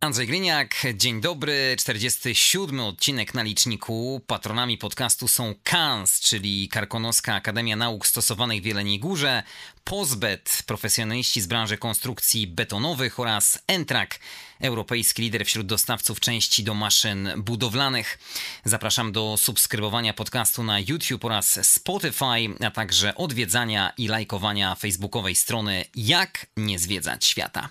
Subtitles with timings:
[0.00, 4.20] Andrzej Gliniak, dzień dobry, 47 odcinek na liczniku.
[4.26, 9.42] Patronami podcastu są KANS, czyli Karkonoska Akademia Nauk Stosowanych w Jeleniej Górze,
[9.84, 14.18] Pozbet, profesjonaliści z branży konstrukcji betonowych oraz Entrak,
[14.60, 18.18] europejski lider wśród dostawców części do maszyn budowlanych.
[18.64, 25.84] Zapraszam do subskrybowania podcastu na YouTube oraz Spotify, a także odwiedzania i lajkowania facebookowej strony
[25.94, 27.68] Jak nie zwiedzać świata.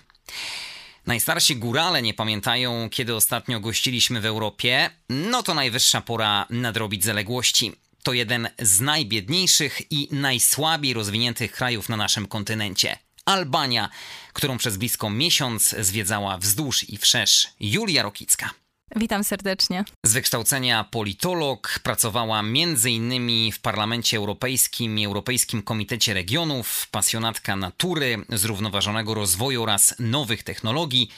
[1.08, 7.72] Najstarsi górale nie pamiętają, kiedy ostatnio gościliśmy w Europie, no to najwyższa pora nadrobić zaległości.
[8.02, 12.98] To jeden z najbiedniejszych i najsłabiej rozwiniętych krajów na naszym kontynencie.
[13.24, 13.88] Albania,
[14.32, 18.50] którą przez blisko miesiąc zwiedzała wzdłuż i wszerz Julia Rokicka.
[18.96, 19.84] Witam serdecznie.
[20.04, 23.52] Z wykształcenia politolog, pracowała m.in.
[23.52, 31.10] w Parlamencie Europejskim i Europejskim Komitecie Regionów, pasjonatka natury, zrównoważonego rozwoju oraz nowych technologii.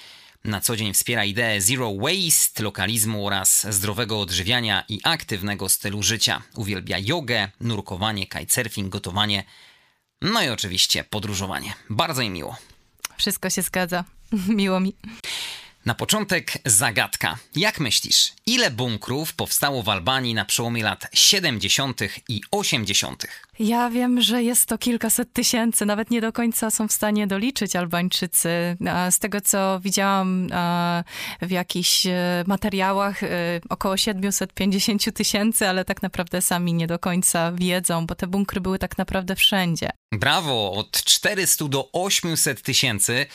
[0.44, 6.42] Na co dzień wspiera ideę zero waste, lokalizmu oraz zdrowego odżywiania i aktywnego stylu życia.
[6.54, 9.44] Uwielbia jogę, nurkowanie, kitesurfing, gotowanie,
[10.22, 11.74] no i oczywiście podróżowanie.
[11.90, 12.56] Bardzo jej miło.
[13.16, 14.04] Wszystko się zgadza.
[14.48, 14.94] Miło mi.
[15.86, 17.38] Na początek zagadka.
[17.56, 22.00] Jak myślisz, ile bunkrów powstało w Albanii na przełomie lat 70.
[22.28, 23.26] i 80.?
[23.58, 27.76] Ja wiem, że jest to kilkaset tysięcy, nawet nie do końca są w stanie doliczyć
[27.76, 28.76] Albańczycy.
[29.10, 30.48] Z tego, co widziałam
[31.42, 33.28] w jakichś e, materiałach, e,
[33.68, 38.78] około 750 tysięcy, ale tak naprawdę sami nie do końca wiedzą, bo te bunkry były
[38.78, 39.90] tak naprawdę wszędzie.
[40.12, 43.26] Brawo, od 400 do 800 tysięcy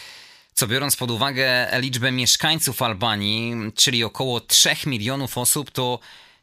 [0.55, 5.99] co biorąc pod uwagę liczbę mieszkańców Albanii, czyli około 3 milionów osób, to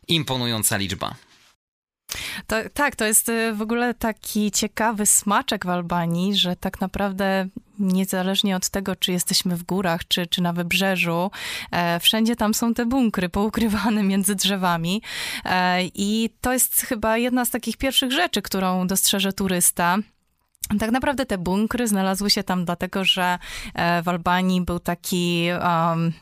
[0.08, 1.14] imponująca liczba.
[2.46, 7.48] To, tak, to jest y, w ogóle taki ciekawy smaczek w Albanii, że tak naprawdę
[7.78, 11.30] niezależnie od tego, czy jesteśmy w górach, czy, czy na wybrzeżu,
[11.70, 15.02] e, wszędzie tam są te bunkry poukrywane między drzewami.
[15.44, 19.98] E, I to jest chyba jedna z takich pierwszych rzeczy, którą dostrzeże turysta.
[20.78, 23.38] Tak naprawdę te bunkry znalazły się tam dlatego, że
[23.74, 26.12] e, w Albanii był taki um,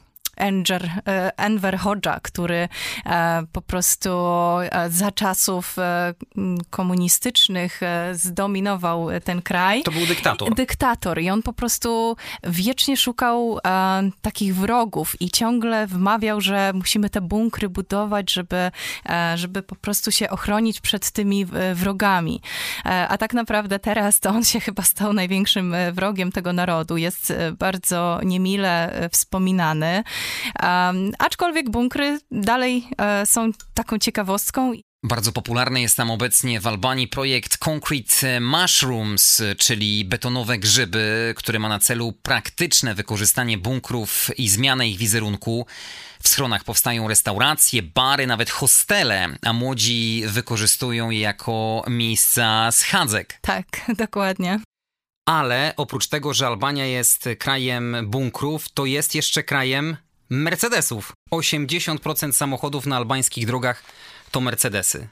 [0.40, 2.68] Enger, e, Enver Hoxha, który
[3.06, 4.10] e, po prostu
[4.60, 5.76] e, za czasów
[6.70, 7.80] komunistycznych
[8.12, 9.82] zdominował ten kraj.
[9.82, 10.54] To był dyktator.
[10.54, 13.58] Dyktator i on po prostu wiecznie szukał
[14.22, 18.70] takich wrogów i ciągle wmawiał, że musimy te bunkry budować, żeby,
[19.34, 22.40] żeby po prostu się ochronić przed tymi wrogami.
[22.84, 26.96] A tak naprawdę teraz to on się chyba stał największym wrogiem tego narodu.
[26.96, 30.04] Jest bardzo niemile wspominany.
[30.62, 34.72] Um, aczkolwiek bunkry dalej e, są taką ciekawostką.
[35.02, 41.68] Bardzo popularny jest tam obecnie w Albanii projekt Concrete Mushrooms, czyli betonowe grzyby, który ma
[41.68, 45.66] na celu praktyczne wykorzystanie bunkrów i zmianę ich wizerunku.
[46.22, 53.38] W schronach powstają restauracje, bary, nawet hostele, a młodzi wykorzystują je jako miejsca schadzek.
[53.40, 53.66] Tak,
[54.04, 54.60] dokładnie.
[55.28, 59.96] Ale oprócz tego, że Albania jest krajem bunkrów, to jest jeszcze krajem
[60.30, 61.12] Mercedesów.
[61.30, 63.82] 80% samochodów na albańskich drogach
[64.30, 65.08] to Mercedesy.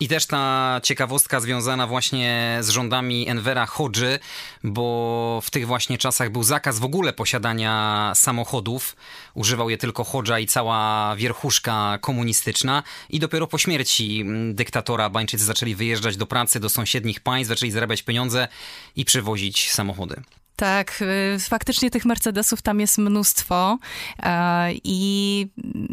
[0.00, 4.18] I też ta ciekawostka związana właśnie z rządami Envera Hodży,
[4.64, 8.96] bo w tych właśnie czasach był zakaz w ogóle posiadania samochodów.
[9.34, 12.82] Używał je tylko Hodża i cała wierchuszka komunistyczna.
[13.08, 18.02] I dopiero po śmierci dyktatora Bańczycy zaczęli wyjeżdżać do pracy do sąsiednich państw, zaczęli zarabiać
[18.02, 18.48] pieniądze
[18.96, 20.22] i przywozić samochody.
[20.62, 23.78] Tak, y, faktycznie tych Mercedesów tam jest mnóstwo
[24.22, 25.48] e, i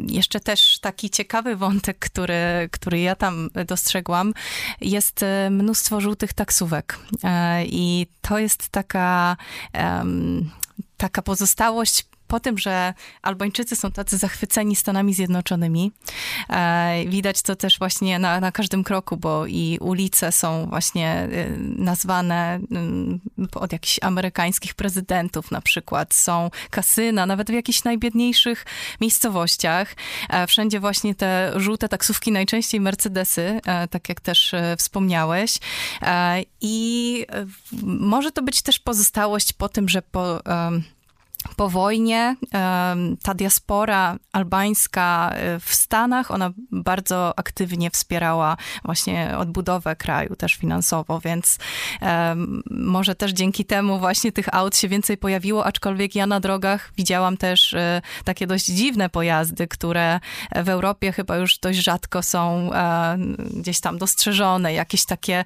[0.07, 4.34] jeszcze też taki ciekawy wątek, który, który ja tam dostrzegłam,
[4.81, 9.38] jest e, mnóstwo żółtych taksówek e, i to jest taka
[10.97, 15.91] taka pozostałość po tym, że Albańczycy są tacy zachwyceni Stanami Zjednoczonymi,
[16.49, 21.29] e, widać to też właśnie na, na każdym kroku, bo i ulice są właśnie e,
[21.59, 23.20] nazwane mm,
[23.55, 26.14] od jakichś amerykańskich prezydentów na przykład.
[26.14, 28.66] Są kasyna, nawet w jakichś najbiedniejszych
[29.02, 29.96] miejscowościach.
[30.29, 35.58] E, wszędzie właśnie te żółte taksówki, najczęściej Mercedesy, tak jak też wspomniałeś.
[36.61, 37.26] I
[37.84, 40.41] może to być też pozostałość po tym, że po
[41.56, 42.36] po wojnie
[43.24, 51.20] ta diaspora albańska e, w Stanach, ona bardzo aktywnie wspierała właśnie odbudowę kraju też finansowo,
[51.20, 51.58] więc
[52.72, 57.38] może też dzięki temu właśnie tych aut się więcej pojawiło, aczkolwiek ja na drogach widziałam
[57.38, 60.20] też e, takie dość dziwne pojazdy, które
[60.56, 63.18] w Europie chyba już dość rzadko są e,
[63.53, 65.46] gdzieś tam dostrzeżone, jakieś takie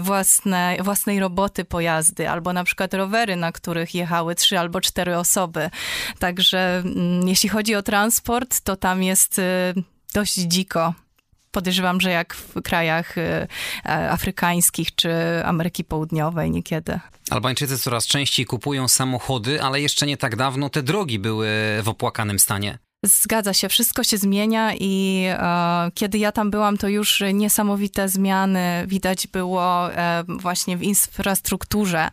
[0.00, 5.29] własne, własnej roboty pojazdy, albo na przykład rowery, na których jechały trzy albo cztery osoby.
[6.18, 9.42] Także mm, jeśli chodzi o transport, to tam jest y,
[10.14, 10.94] dość dziko.
[11.50, 13.46] Podejrzewam, że jak w krajach y,
[13.84, 15.10] afrykańskich czy
[15.44, 17.00] Ameryki Południowej niekiedy.
[17.30, 21.48] Albańczycy coraz częściej kupują samochody, ale jeszcze nie tak dawno te drogi były
[21.82, 22.78] w opłakanym stanie.
[23.04, 28.84] Zgadza się, wszystko się zmienia i e, kiedy ja tam byłam, to już niesamowite zmiany
[28.86, 32.08] widać było e, właśnie w infrastrukturze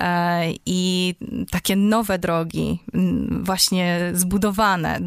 [0.00, 1.14] e, i
[1.50, 2.78] takie nowe drogi,
[3.30, 5.00] właśnie zbudowane,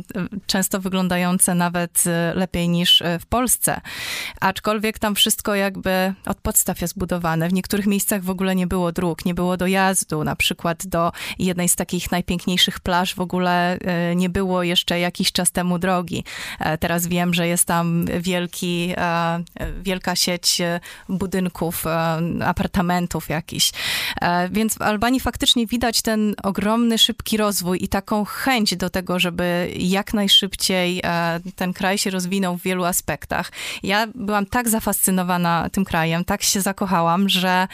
[0.48, 2.04] często wyglądające nawet
[2.36, 3.82] lepiej niż w Polsce.
[4.40, 7.50] Aczkolwiek tam wszystko jakby od podstaw jest budowane.
[7.50, 11.70] W niektórych miejscach w ogóle nie było dróg, nie było dojazdu, na przykład do jednej
[11.70, 16.24] z takich najpiękniejszych plaż w ogóle e, nie było jeszcze jakichś jakiś czas temu drogi.
[16.60, 19.44] E, teraz wiem, że jest tam wielki, e,
[19.82, 20.80] wielka sieć e,
[21.10, 21.84] budynków,
[22.46, 23.72] apartamentów jakiś.
[24.52, 29.72] Więc w Albanii faktycznie widać ten ogromny, szybki rozwój i taką chęć do tego, żeby
[29.78, 31.02] jak najszybciej
[31.56, 33.52] ten kraj się rozwinął w wielu aspektach.
[33.84, 37.68] Ja byłam tak zafascynowana tym krajem, tak się zakochałam, że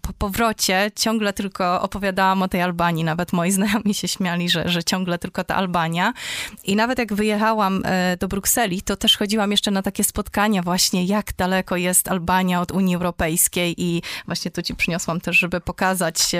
[0.00, 3.04] po powrocie ciągle tylko opowiadałam o tej Albanii.
[3.04, 6.12] Nawet moi znajomi się śmiali, że, że ciągle tylko ta Albania.
[6.64, 11.04] I nawet jak wyjechałam e, do Brukseli, to też chodziłam jeszcze na takie spotkania właśnie,
[11.04, 16.34] jak daleko jest Albania od Unii Europejskiej i właśnie tu ci przyniosłam też, żeby pokazać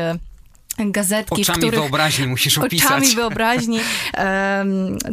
[0.78, 2.90] gazetki, oczami których, wyobraźni musisz opisać.
[2.90, 3.80] Oczami wyobraźni.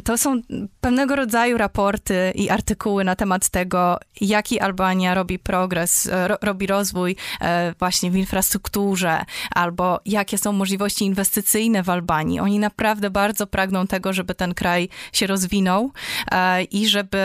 [0.03, 0.41] To są
[0.81, 6.67] pewnego rodzaju raporty i artykuły na temat tego, jaki Albania robi progres, e, ro, robi
[6.67, 12.39] rozwój e, właśnie w infrastrukturze, albo jakie są możliwości inwestycyjne w Albanii.
[12.39, 15.91] Oni naprawdę bardzo pragną tego, żeby ten kraj się rozwinął
[16.31, 17.19] e, i żeby,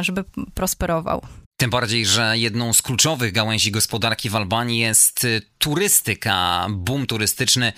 [0.00, 0.24] żeby
[0.54, 1.22] prosperował.
[1.56, 6.66] Tym bardziej, że jedną z kluczowych gałęzi gospodarki w Albanii jest y, turystyka.
[6.70, 7.72] Boom turystyczny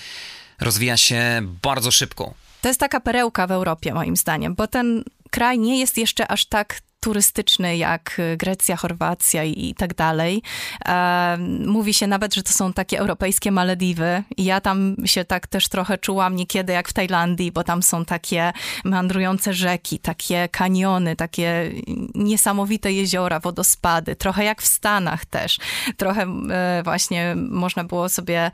[0.60, 2.34] rozwija się bardzo szybko.
[2.60, 6.46] To jest taka perełka w Europie, moim zdaniem, bo ten kraj nie jest jeszcze aż
[6.46, 10.43] tak turystyczny jak Grecja, Chorwacja i, tak dalej.
[10.89, 14.23] E, mówi się nawet, że to są takie europejskie Malediwy.
[14.37, 18.05] I ja tam się tak też trochę czułam niekiedy jak w Tajlandii, bo tam są
[18.05, 18.53] takie
[18.85, 21.73] meandrujące rzeki, takie kaniony, takie
[22.15, 24.17] niesamowite jeziora, wodospady.
[24.17, 25.59] Trochę jak w Stanach też.
[25.97, 28.50] Trochę e, właśnie można było sobie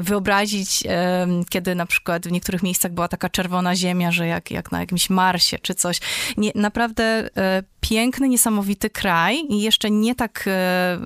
[0.00, 4.72] wyobrazić, e, kiedy na przykład w niektórych miejscach była taka czerwona ziemia, że jak, jak
[4.72, 6.00] na jakimś Marsie czy coś.
[6.36, 7.28] Nie, naprawdę
[7.88, 10.98] piękny, niesamowity kraj i jeszcze nie tak e,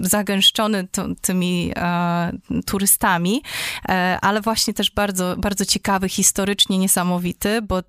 [0.00, 0.88] zagęszczony
[1.20, 2.32] tymi e,
[2.66, 3.42] turystami,
[3.88, 7.82] e, ale właśnie też bardzo, bardzo ciekawy, historycznie niesamowity, bo e,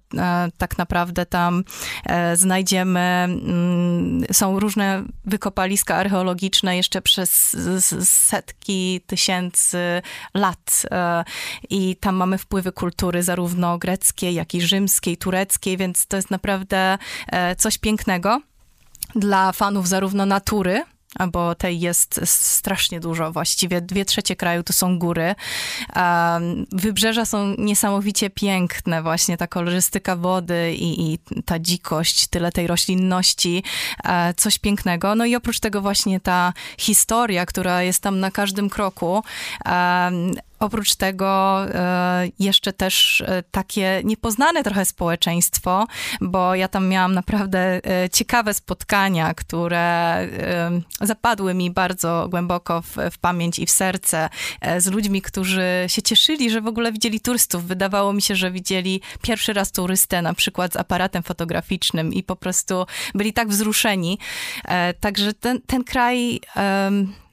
[0.57, 1.63] tak naprawdę tam
[2.05, 7.55] e, znajdziemy, mm, są różne wykopaliska archeologiczne jeszcze przez
[8.03, 10.01] setki tysięcy
[10.33, 11.23] lat e,
[11.69, 16.97] i tam mamy wpływy kultury zarówno greckiej, jak i rzymskiej, tureckiej, więc to jest naprawdę
[17.57, 18.36] coś pięknego
[19.17, 20.83] dla fanów zarówno natury,
[21.31, 25.35] bo tej jest strasznie dużo, właściwie dwie trzecie kraju to są góry.
[26.71, 33.63] Wybrzeża są niesamowicie piękne, właśnie ta kolorystyka wody i, i ta dzikość, tyle tej roślinności,
[34.37, 35.15] coś pięknego.
[35.15, 39.23] No i oprócz tego właśnie ta historia, która jest tam na każdym kroku,
[40.59, 45.87] Oprócz tego e, jeszcze też e, takie niepoznane trochę społeczeństwo,
[46.21, 49.87] bo ja tam miałam naprawdę e, ciekawe spotkania, które
[51.01, 54.29] zapadły mi bardzo głęboko w, w pamięć i w serce
[54.77, 57.65] z ludźmi, którzy się cieszyli, że w ogóle widzieli turystów.
[57.65, 62.35] Wydawało mi się, że widzieli pierwszy raz turystę na przykład z aparatem fotograficznym i po
[62.35, 62.85] prostu
[63.15, 64.19] byli tak wzruszeni.
[64.99, 66.41] Także ten, ten kraj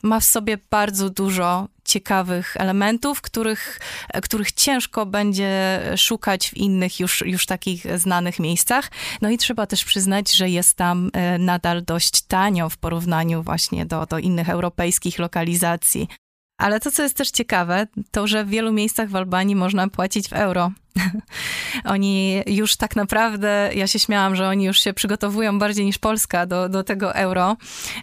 [0.02, 3.81] ma w sobie bardzo dużo ciekawych elementów, których,
[4.23, 8.91] których ciężko będzie szukać w innych już, już takich znanych miejscach.
[9.23, 13.87] No i trzeba też przyznać, że jest tam e, nadal dość tanio w porównaniu właśnie
[13.87, 16.09] do, do innych europejskich lokalizacji.
[16.56, 20.28] Ale to, co jest też ciekawe, to, że w wielu miejscach w Albanii można płacić
[20.28, 20.73] w euro.
[21.84, 26.46] oni już tak naprawdę, ja się śmiałam, że oni już się przygotowują bardziej niż Polska
[26.46, 27.56] do, do tego euro,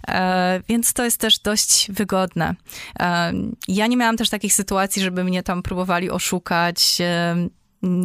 [0.08, 2.56] e, więc to jest też dość wygodne.
[3.00, 3.34] E,
[3.68, 6.98] ja nie miałam też takich sytuacji, żeby mnie tam próbowali oszukać.
[7.02, 7.36] E,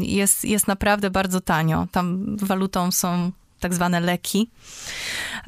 [0.00, 1.86] jest, jest naprawdę bardzo tanio.
[1.92, 4.50] Tam walutą są tak zwane leki.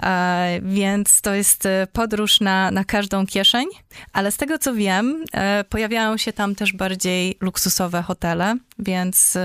[0.03, 3.67] E, więc to jest e, podróż na, na każdą kieszeń,
[4.13, 9.39] ale z tego co wiem, e, pojawiają się tam też bardziej luksusowe hotele, więc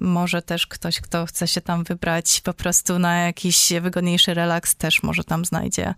[0.00, 5.02] może też ktoś, kto chce się tam wybrać po prostu na jakiś wygodniejszy relaks, też
[5.02, 5.94] może tam znajdzie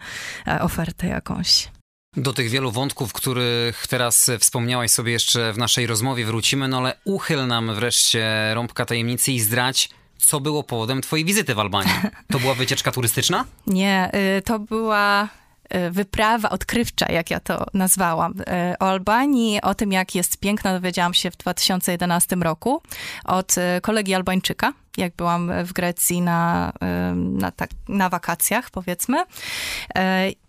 [0.60, 1.68] ofertę jakąś.
[2.16, 6.98] Do tych wielu wątków, których teraz wspomniałaś sobie jeszcze w naszej rozmowie wrócimy, no ale
[7.04, 9.88] uchyl nam wreszcie rąbka tajemnicy i zdrać,
[10.20, 11.92] co było powodem twojej wizyty w Albanii?
[12.32, 13.44] To była wycieczka turystyczna?
[13.66, 18.32] Nie, y, to była y, wyprawa odkrywcza, jak ja to nazwałam.
[18.40, 18.44] Y,
[18.78, 22.82] o Albanii, o tym, jak jest piękna, dowiedziałam się w 2011 roku
[23.24, 26.72] od kolegi Albańczyka, jak byłam w Grecji na,
[27.14, 29.24] na, tak, na wakacjach, powiedzmy.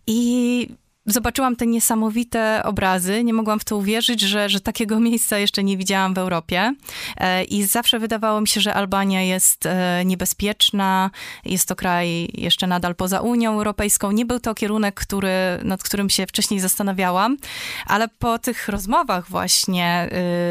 [0.07, 0.67] I
[1.05, 3.23] zobaczyłam te niesamowite obrazy.
[3.23, 6.75] Nie mogłam w to uwierzyć, że, że takiego miejsca jeszcze nie widziałam w Europie.
[7.17, 11.11] E, I zawsze wydawało mi się, że Albania jest e, niebezpieczna,
[11.45, 14.11] jest to kraj jeszcze nadal poza Unią Europejską.
[14.11, 15.31] Nie był to kierunek, który,
[15.63, 17.37] nad którym się wcześniej zastanawiałam,
[17.85, 20.09] ale po tych rozmowach właśnie e,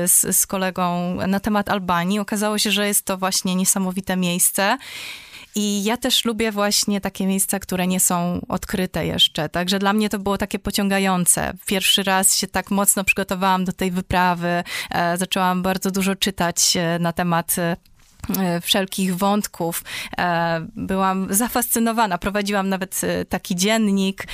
[0.09, 4.79] z, z kolegą na temat Albanii okazało się, że jest to właśnie niesamowite miejsce.
[5.55, 9.49] I ja też lubię właśnie takie miejsca, które nie są odkryte jeszcze.
[9.49, 11.53] Także dla mnie to było takie pociągające.
[11.67, 14.63] Pierwszy raz się tak mocno przygotowałam do tej wyprawy.
[14.91, 17.77] E, zaczęłam bardzo dużo czytać e, na temat e,
[18.63, 19.85] wszelkich wątków.
[20.19, 22.19] E, byłam zafascynowana.
[22.19, 24.27] Prowadziłam nawet e, taki dziennik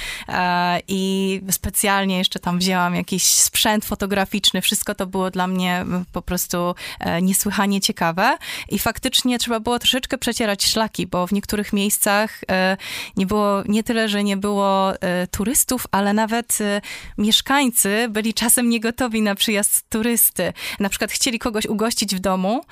[0.88, 4.62] i specjalnie jeszcze tam wzięłam jakiś sprzęt fotograficzny.
[4.62, 6.75] Wszystko to było dla mnie po prostu
[7.23, 8.38] niesłychanie ciekawe.
[8.69, 12.41] I faktycznie trzeba było troszeczkę przecierać szlaki, bo w niektórych miejscach
[13.17, 14.93] nie było, nie tyle, że nie było
[15.31, 16.59] turystów, ale nawet
[17.19, 20.53] mieszkańcy byli czasem niegotowi na przyjazd turysty.
[20.81, 22.65] Na przykład chcieli kogoś ugościć w domu,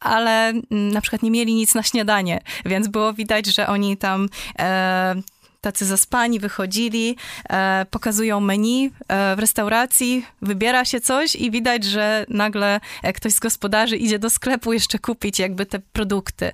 [0.00, 4.28] ale mm, na przykład nie mieli nic na śniadanie, więc było widać, że oni tam
[4.58, 5.14] e,
[5.62, 7.16] tacy zaspani wychodzili,
[7.50, 13.32] e, pokazują menu e, w restauracji, wybiera się coś i widać, że nagle e, ktoś
[13.32, 16.52] z gospodarzy idzie do sklepu jeszcze kupić jakby te produkty.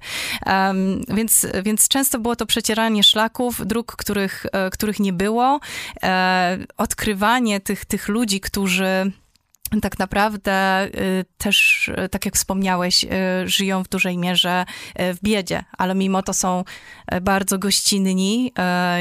[1.08, 5.60] więc, więc często było to przecieranie szlaków, dróg, których, e, których nie było,
[6.02, 9.12] e, odkrywanie tych, tych ludzi, którzy
[9.82, 13.08] tak naprawdę y, też, y, tak jak wspomniałeś, y,
[13.48, 14.64] żyją w dużej mierze
[14.96, 16.64] w biedzie, ale mimo to są
[17.22, 18.52] bardzo gościnni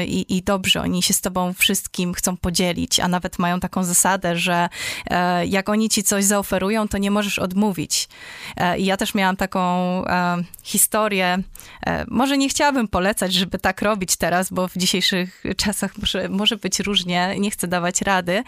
[0.06, 4.36] i, i dobrze, oni się z tobą wszystkim chcą podzielić, a nawet mają taką zasadę,
[4.36, 4.68] że
[5.46, 8.08] jak oni ci coś zaoferują, to nie możesz odmówić.
[8.78, 9.68] I ja też miałam taką
[10.62, 11.38] historię,
[12.08, 16.80] może nie chciałabym polecać, żeby tak robić teraz, bo w dzisiejszych czasach może, może być
[16.80, 18.42] różnie, nie chcę dawać rady,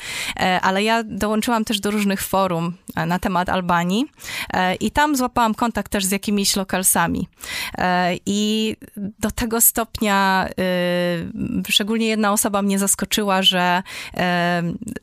[0.62, 4.06] ale ja dołączyłam też do różnych różnych forum e, na temat Albanii
[4.52, 7.28] e, i tam złapałam kontakt też z jakimiś lokalsami.
[7.78, 10.48] E, I do tego stopnia
[11.68, 13.82] szczególnie jedna osoba mnie zaskoczyła, że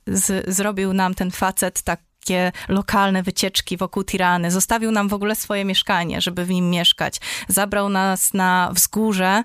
[0.07, 4.51] z, zrobił nam ten facet tak takie lokalne wycieczki wokół Tirany.
[4.51, 7.19] Zostawił nam w ogóle swoje mieszkanie, żeby w nim mieszkać.
[7.47, 9.43] Zabrał nas na wzgórze,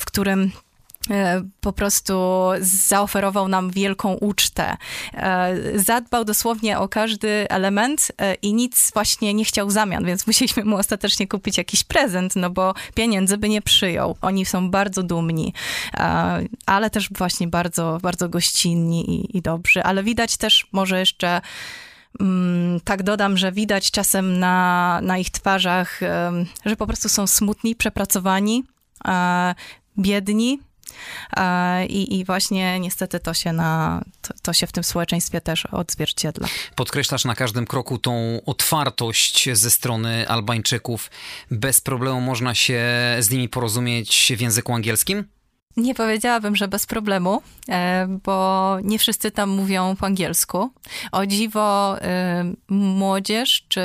[0.00, 0.50] w którym
[1.60, 2.14] po prostu
[2.60, 4.76] zaoferował nam wielką ucztę.
[5.14, 10.26] E, zadbał dosłownie o każdy element e, i nic właśnie nie chciał w zamian, więc
[10.26, 14.16] musieliśmy mu ostatecznie kupić jakiś prezent, no bo pieniędzy by nie przyjął.
[14.20, 15.52] Oni są bardzo dumni,
[16.66, 19.82] ale też właśnie bardzo, bardzo gościnni i, i dobrzy.
[19.82, 21.40] Ale widać też może jeszcze
[22.20, 26.00] mm, tak dodam, że widać czasem na, na ich twarzach,
[26.64, 28.64] że po prostu są smutni, przepracowani,
[29.98, 30.60] biedni,
[31.88, 36.48] i, I właśnie niestety to się, na, to, to, się w tym społeczeństwie też odzwierciedla.
[36.74, 41.10] Podkreślasz na każdym kroku tą otwartość ze strony Albańczyków.
[41.50, 42.84] Bez problemu można się
[43.20, 45.24] z nimi porozumieć w języku angielskim?
[45.78, 50.70] Nie powiedziałabym, że bez problemu, e, bo nie wszyscy tam mówią po angielsku.
[51.12, 53.80] O dziwo, e, młodzież czy,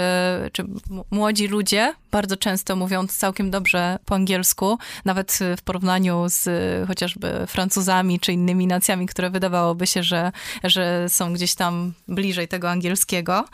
[0.52, 0.64] czy
[1.12, 6.48] młodzi ludzie bardzo często mówią całkiem dobrze po angielsku, nawet w porównaniu z
[6.88, 10.32] chociażby Francuzami czy innymi nacjami, które wydawałoby się, że,
[10.64, 13.46] że są gdzieś tam bliżej tego angielskiego.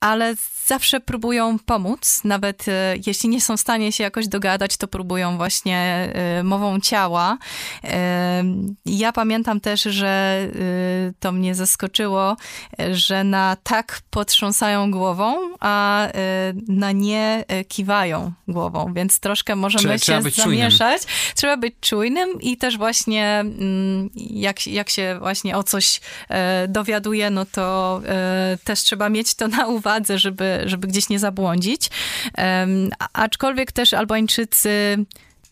[0.00, 0.34] Ale
[0.66, 5.36] zawsze próbują pomóc, nawet e, jeśli nie są w stanie się jakoś dogadać, to próbują
[5.36, 5.78] właśnie
[6.14, 7.38] e, mową ciała.
[7.84, 8.44] E,
[8.86, 10.18] ja pamiętam też, że
[11.20, 12.36] to mnie zaskoczyło,
[12.92, 16.08] że na tak potrząsają głową, a
[16.68, 21.02] na nie kiwają głową, więc troszkę możemy trzeba, się trzeba zamieszać.
[21.02, 21.34] Czujnym.
[21.34, 26.00] Trzeba być czujnym i też właśnie mm, jak, jak się właśnie o coś
[26.68, 28.00] dowiaduje, no to
[28.64, 31.90] też trzeba mieć to na uwadze uwadze, żeby, żeby gdzieś nie zabłądzić.
[33.12, 34.98] Aczkolwiek też Albańczycy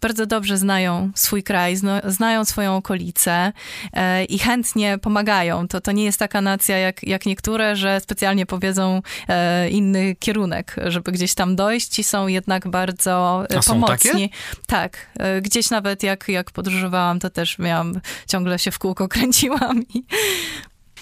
[0.01, 3.53] bardzo dobrze znają swój kraj, znają swoją okolicę
[3.93, 5.69] e, i chętnie pomagają.
[5.69, 10.77] To, to nie jest taka nacja jak, jak niektóre, że specjalnie powiedzą e, inny kierunek,
[10.87, 14.31] żeby gdzieś tam dojść i są jednak bardzo e, pomocni.
[14.67, 15.11] Tak.
[15.43, 20.05] Gdzieś nawet jak, jak podróżowałam, to też miałam, ciągle się w kółko kręciłam i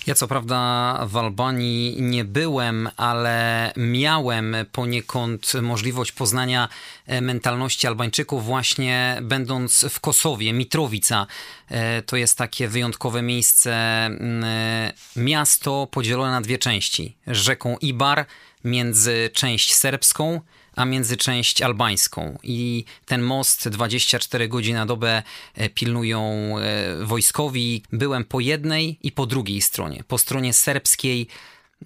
[0.06, 6.68] ja co prawda w Albanii nie byłem, ale miałem poniekąd możliwość poznania
[7.06, 11.26] e, mentalności Albańczyków właśnie będąc w Kosowie, Mitrowica.
[11.68, 17.16] E, to jest takie wyjątkowe miejsce, e, miasto podzielone na dwie części.
[17.26, 18.26] Rzeką Ibar
[18.64, 20.40] między część serbską
[20.76, 22.38] a między część albańską.
[22.42, 25.22] I ten most 24 godziny na dobę
[25.54, 27.82] e, pilnują e, wojskowi.
[27.92, 30.04] Byłem po jednej i po drugiej stronie.
[30.08, 31.26] Po stronie serbskiej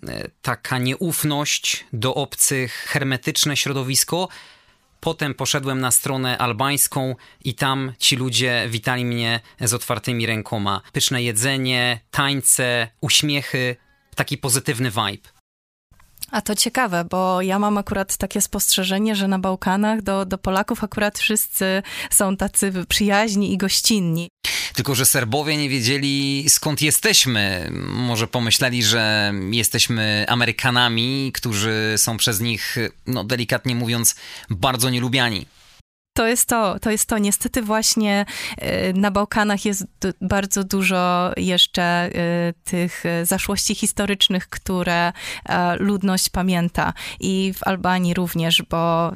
[0.08, 4.28] e, taka nieufność do obcych, hermetyczne środowisko.
[5.00, 10.80] Potem poszedłem na stronę albańską i tam ci ludzie witali mnie z otwartymi rękoma.
[10.92, 13.76] Pyszne jedzenie, tańce, uśmiechy,
[14.14, 15.37] taki pozytywny vibe.
[16.30, 20.84] A to ciekawe, bo ja mam akurat takie spostrzeżenie, że na Bałkanach do, do Polaków
[20.84, 24.28] akurat wszyscy są tacy przyjaźni i gościnni.
[24.74, 27.70] Tylko, że Serbowie nie wiedzieli skąd jesteśmy.
[27.86, 34.14] Może pomyśleli, że jesteśmy Amerykanami, którzy są przez nich, no delikatnie mówiąc,
[34.50, 35.46] bardzo nielubiani
[36.18, 37.18] to jest to, to jest to.
[37.18, 39.86] Niestety właśnie e, na Bałkanach jest
[40.20, 42.10] bardzo dużo jeszcze e,
[42.64, 45.12] tych zaszłości historycznych, które
[45.48, 46.92] e, ludność pamięta.
[47.20, 49.12] I w Albanii również, bo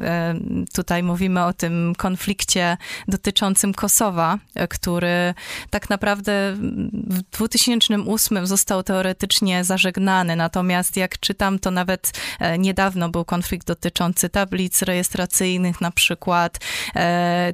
[0.74, 2.76] tutaj mówimy o tym konflikcie
[3.08, 5.34] dotyczącym Kosowa, który
[5.70, 6.54] tak naprawdę
[7.02, 10.36] w 2008 został teoretycznie zażegnany.
[10.36, 12.12] Natomiast jak czytam, to nawet
[12.58, 16.58] niedawno był konflikt dotyczący tablic rejestracyjnych na przykład,
[16.91, 16.91] E,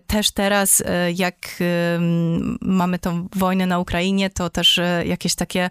[0.07, 1.35] też teraz, e, jak
[2.61, 5.71] mamy tą wojnę na Ukrainie, to też e, jakieś takie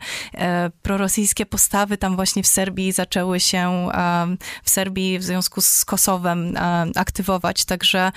[0.82, 3.90] prorosyjskie postawy tam właśnie w Serbii zaczęły się
[4.63, 6.54] w Serbii w związku z Kosowem
[6.96, 7.65] aktywować.
[7.65, 8.12] Także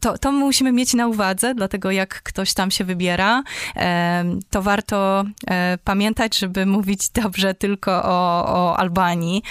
[0.00, 3.42] to, to musimy mieć na uwadze, dlatego jak ktoś tam się wybiera,
[4.50, 5.24] to warto
[5.84, 9.42] pamiętać, żeby mówić dobrze tylko o, o Albanii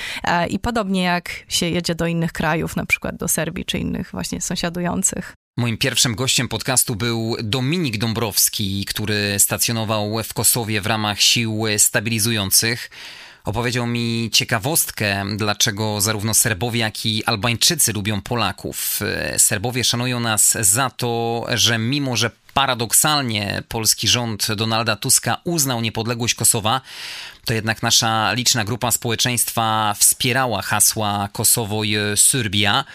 [0.50, 4.42] i podobnie jak się jedzie do innych krajów, na przykład do Serbii czy innych właśnie
[4.42, 4.93] sąsiadujących.
[5.58, 12.90] Moim pierwszym gościem podcastu był Dominik Dąbrowski, który stacjonował w Kosowie w ramach sił stabilizujących.
[13.46, 19.00] Opowiedział mi ciekawostkę, dlaczego zarówno Serbowie, jak i Albańczycy lubią Polaków.
[19.38, 26.36] Serbowie szanują nas za to, że mimo, że paradoksalnie polski rząd Donalda Tuska uznał niepodległość
[26.36, 26.82] Kosowa,
[27.46, 32.86] to jednak nasza liczna grupa społeczeństwa wspierała hasła Kosowo i Serbia.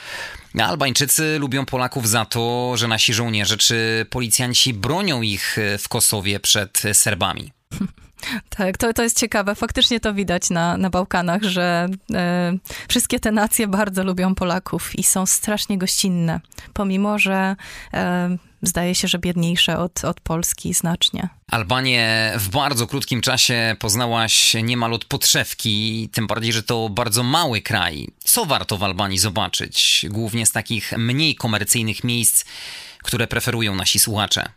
[0.55, 6.83] Albańczycy lubią Polaków za to, że nasi żołnierze czy policjanci bronią ich w Kosowie przed
[6.93, 7.53] Serbami.
[8.49, 9.55] Tak, to, to jest ciekawe.
[9.55, 12.53] Faktycznie to widać na, na Bałkanach, że e,
[12.89, 16.41] wszystkie te nacje bardzo lubią Polaków i są strasznie gościnne,
[16.73, 17.57] pomimo że
[17.95, 21.29] e, zdaje się, że biedniejsze od, od Polski znacznie.
[21.51, 27.61] Albanię w bardzo krótkim czasie poznałaś niemal od podszewki, tym bardziej, że to bardzo mały
[27.61, 28.09] kraj.
[28.25, 32.45] Co warto w Albanii zobaczyć, głównie z takich mniej komercyjnych miejsc,
[33.03, 34.49] które preferują nasi słuchacze?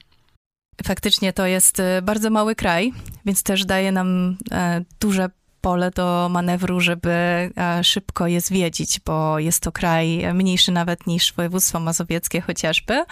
[0.85, 2.93] Faktycznie to jest e, bardzo mały kraj,
[3.25, 5.29] więc też daje nam e, duże
[5.61, 11.33] pole do manewru, żeby e, szybko je zwiedzić, bo jest to kraj mniejszy nawet niż
[11.33, 13.03] województwo mazowieckie chociażby,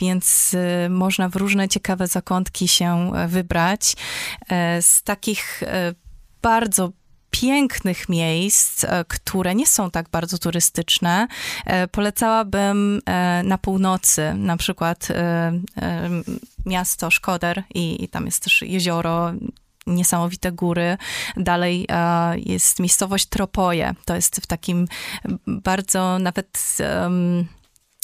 [0.00, 0.56] więc
[0.90, 3.96] można w różne ciekawe zakątki się wybrać.
[4.80, 5.62] Z takich
[6.42, 6.92] bardzo
[7.32, 11.28] pięknych miejsc, e, które nie są tak bardzo turystyczne,
[11.66, 15.08] e, polecałabym e, na północy, na przykład
[16.66, 19.32] miasto Szkoder i, i tam jest też jezioro
[19.86, 20.96] niesamowite góry.
[21.36, 21.86] Dalej
[22.36, 23.94] jest miejscowość Tropoje.
[24.04, 24.88] To jest w takim
[25.46, 27.46] bardzo nawet um,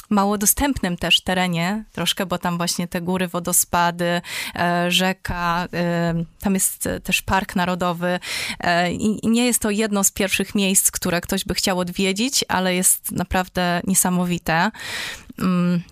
[0.09, 4.21] mało dostępnym też terenie troszkę, bo tam właśnie te góry, wodospady,
[4.55, 8.21] e, rzeka, e, tam jest też park narodowy
[8.61, 12.75] e, i nie jest to jedno z pierwszych miejsc, które ktoś by chciał odwiedzić, ale
[12.75, 14.71] jest naprawdę niesamowite.
[15.39, 15.83] Mm,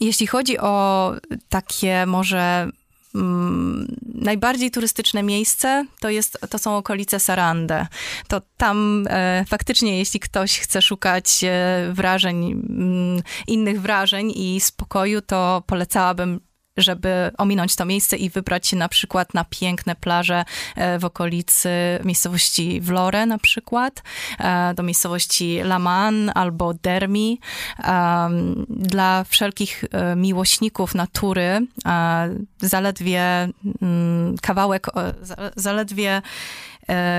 [0.00, 1.12] jeśli chodzi o
[1.48, 2.68] takie może
[3.14, 7.86] Mm, najbardziej turystyczne miejsce to, jest, to są okolice Sarande.
[8.28, 14.60] To tam e, faktycznie, jeśli ktoś chce szukać e, wrażeń, m, mm, innych wrażeń i
[14.60, 16.40] spokoju, to polecałabym
[16.76, 20.44] żeby ominąć to miejsce i wybrać się na przykład na piękne plaże
[20.76, 21.70] e, w okolicy
[22.04, 24.02] miejscowości Vlore na przykład,
[24.38, 27.40] e, do miejscowości Laman albo Dermi.
[28.68, 31.66] Dla wszelkich e, miłośników natury
[32.58, 33.48] zaledwie
[33.82, 34.86] mm, kawałek,
[35.56, 36.22] zaledwie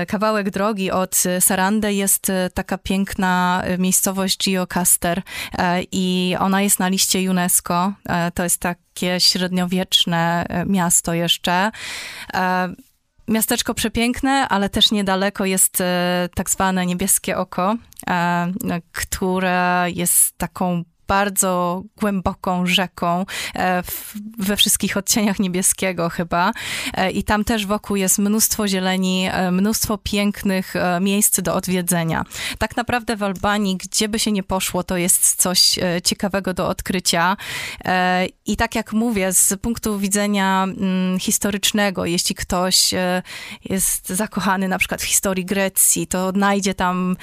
[0.08, 5.22] kawałek drogi od Sarande jest taka piękna miejscowość Geocaster
[5.92, 7.92] i ona jest na liście UNESCO.
[8.34, 11.70] To jest tak takie średniowieczne e, miasto jeszcze.
[12.34, 12.68] E,
[13.28, 17.76] miasteczko przepiękne, ale też niedaleko jest e, tak zwane niebieskie oko,
[18.92, 23.82] które jest taką bardzo głęboką rzeką e,
[24.38, 26.52] we wszystkich odcieniach niebieskiego chyba.
[26.94, 32.24] E, I tam też wokół jest mnóstwo zieleni, e, mnóstwo pięknych miejsc do odwiedzenia.
[32.58, 37.36] Tak naprawdę w Albanii, gdzie by się nie poszło, to jest coś ciekawego do odkrycia.
[38.46, 42.94] I tak jak mówię, z punktu widzenia mm, historycznego, jeśli ktoś
[43.64, 47.16] jest zakochany na przykład w historii Grecji, to odnajdzie tam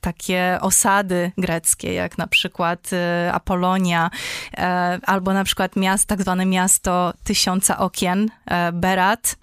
[0.00, 2.91] takie osady greckie, jak na przykład
[3.32, 4.10] Apolonia,
[4.56, 9.36] e, albo na przykład miast, tak zwane miasto tysiąca okien, e, Berat,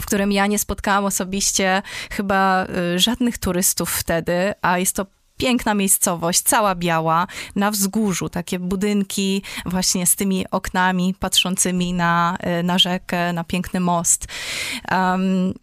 [0.00, 5.06] w którym ja nie spotkałam osobiście chyba e, żadnych turystów wtedy, a jest to
[5.36, 12.78] piękna miejscowość, cała biała, na wzgórzu, takie budynki właśnie z tymi oknami patrzącymi na, na
[12.78, 14.26] rzekę, na piękny most.
[14.90, 15.54] Um,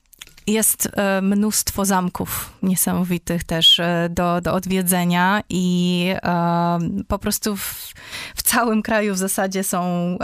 [0.48, 7.94] jest e, mnóstwo zamków niesamowitych też e, do, do odwiedzenia i e, po prostu w,
[8.36, 10.18] w całym kraju w zasadzie są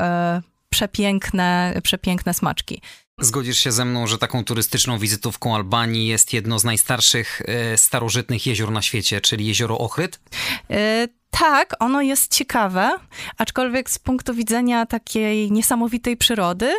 [0.69, 2.81] przepiękne, przepiękne smaczki.
[3.21, 7.41] Zgodzisz się ze mną, że taką turystyczną wizytówką Albanii jest jedno z najstarszych
[7.75, 10.19] starożytnych jezior na świecie, czyli jezioro Ochryd?
[11.31, 12.97] Tak, ono jest ciekawe,
[13.37, 16.73] aczkolwiek z punktu widzenia takiej niesamowitej przyrody,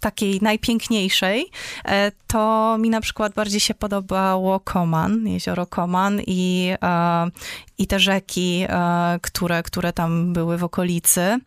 [0.00, 1.50] takiej najpiękniejszej,
[1.84, 7.30] e, to mi na przykład bardziej się podobało Koman, jezioro Koman i, e,
[7.78, 11.38] i te rzeki, e, które, które tam były w okolicy.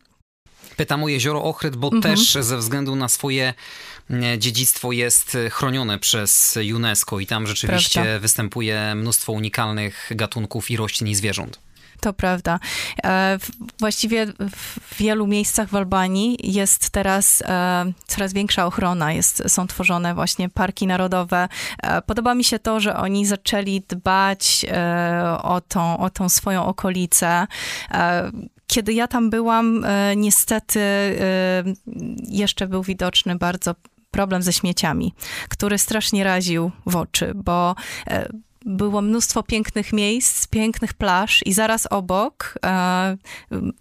[0.78, 2.02] Pytam o jezioro Ochryd, bo mhm.
[2.02, 3.54] też ze względu na swoje
[4.38, 8.20] dziedzictwo jest chronione przez UNESCO i tam rzeczywiście Prawda.
[8.20, 11.60] występuje mnóstwo unikalnych gatunków i roślin i zwierząt.
[12.02, 12.60] To prawda.
[13.04, 13.38] E,
[13.80, 19.14] właściwie w wielu miejscach w Albanii jest teraz e, coraz większa ochrona.
[19.14, 21.48] Jest, są tworzone właśnie parki narodowe.
[21.84, 24.66] E, podoba mi się to, że oni zaczęli dbać
[25.44, 27.48] o tą, o tą swoją okolicę
[28.68, 29.86] kiedy ja tam byłam,
[30.16, 30.80] niestety
[32.30, 33.76] jeszcze był widoczny bardzo
[34.12, 35.14] problem ze śmieciami,
[35.50, 37.76] który strasznie raził w oczy, bo
[38.66, 43.18] było mnóstwo pięknych miejsc, pięknych plaż i zaraz obok e,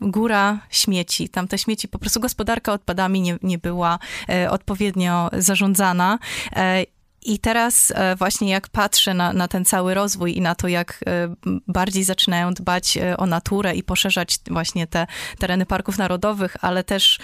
[0.00, 1.28] góra śmieci.
[1.28, 6.18] Tam te śmieci, po prostu gospodarka odpadami nie, nie była e, odpowiednio zarządzana.
[6.56, 6.84] E,
[7.22, 11.00] i teraz e, właśnie jak patrzę na, na, ten cały rozwój i na to, jak
[11.06, 11.35] e,
[11.68, 15.06] bardziej zaczynają dbać e, o naturę i poszerzać właśnie te
[15.38, 17.18] tereny parków narodowych, ale też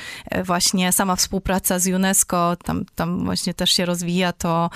[0.45, 4.71] właśnie sama współpraca z UNESCO, tam, tam właśnie też się rozwija, to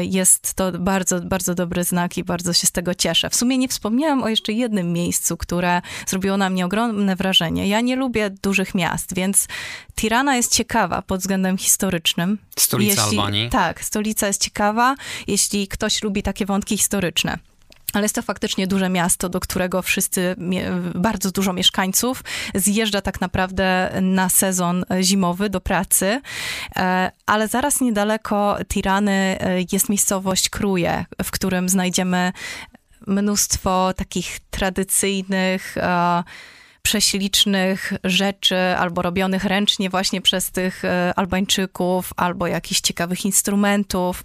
[0.00, 3.30] jest to bardzo, bardzo dobry znak i bardzo się z tego cieszę.
[3.30, 7.68] W sumie nie wspomniałam o jeszcze jednym miejscu, które zrobiło na mnie ogromne wrażenie.
[7.68, 9.48] Ja nie lubię dużych miast, więc
[9.94, 12.38] Tirana jest ciekawa pod względem historycznym.
[12.58, 13.50] Stolica Jeśli, Albanii.
[13.50, 14.94] Tak, stolica jest ciekawa,
[15.26, 17.38] jeśli ktoś lubi takie wątki historyczne.
[17.92, 20.36] Ale jest to faktycznie duże miasto, do którego wszyscy,
[20.94, 26.20] bardzo dużo mieszkańców zjeżdża tak naprawdę na sezon zimowy do pracy.
[26.76, 32.32] E, ale zaraz niedaleko Tirany e, jest miejscowość Kruje, w którym znajdziemy
[33.06, 36.22] mnóstwo takich tradycyjnych e,
[36.82, 44.24] prześlicznych rzeczy albo robionych ręcznie właśnie przez tych e, Albańczyków, albo jakichś ciekawych instrumentów.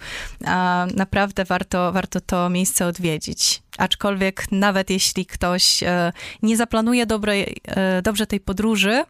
[0.95, 3.61] Naprawdę warto, warto to miejsce odwiedzić.
[3.77, 9.03] Aczkolwiek nawet jeśli ktoś e, nie zaplanuje dobrej, e, dobrze tej podróży,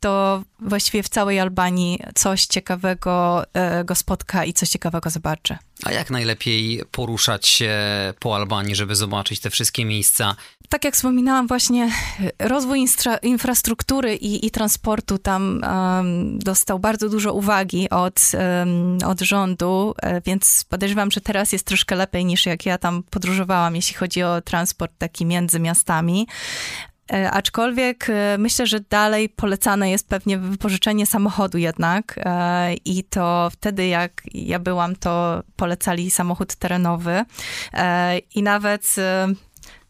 [0.00, 5.58] to właściwie w całej Albanii coś ciekawego e, go spotka i coś ciekawego zobaczy.
[5.84, 7.74] A jak najlepiej poruszać się
[8.18, 10.36] po Albanii, żeby zobaczyć te wszystkie miejsca?
[10.68, 11.92] Tak jak wspominałam, właśnie
[12.38, 12.86] rozwój
[13.22, 20.20] infrastruktury i, i, transportu tam um, dostał bardzo dużo uwagi od, um, od rządu, e,
[20.20, 24.40] więc podejrzewam, że teraz jest troszkę lepiej niż jak ja tam podróżowałam, jeśli chodzi o
[24.40, 26.26] transport taki między miastami.
[27.12, 33.48] E, aczkolwiek e, myślę, że dalej polecane jest pewnie wypożyczenie samochodu jednak e, i to
[33.52, 37.24] wtedy jak ja byłam, to polecali samochód terenowy
[38.34, 38.94] i nawet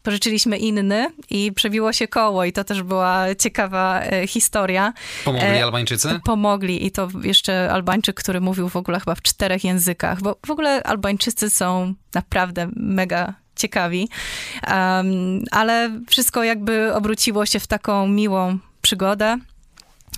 [0.03, 4.93] pożyczyliśmy inny i przebiło się koło i to też była ciekawa historia.
[5.25, 6.19] Pomogli Albańczycy?
[6.25, 10.51] Pomogli i to jeszcze Albańczyk, który mówił w ogóle chyba w czterech językach, bo w
[10.51, 14.09] ogóle Albańczycy są naprawdę mega ciekawi,
[14.67, 19.37] um, ale wszystko jakby obróciło się w taką miłą przygodę.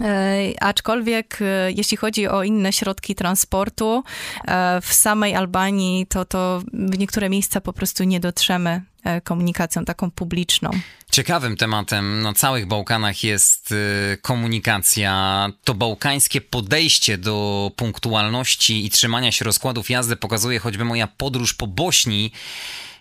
[0.01, 4.03] E, aczkolwiek e, jeśli chodzi o inne środki transportu,
[4.45, 8.82] e, w samej Albanii to, to w niektóre miejsca po prostu nie dotrzemy
[9.23, 10.71] komunikacją taką publiczną.
[11.12, 13.73] Ciekawym tematem na całych Bałkanach jest
[14.21, 15.47] komunikacja.
[15.63, 21.67] To bałkańskie podejście do punktualności i trzymania się rozkładów jazdy pokazuje choćby moja podróż po
[21.67, 22.32] Bośni.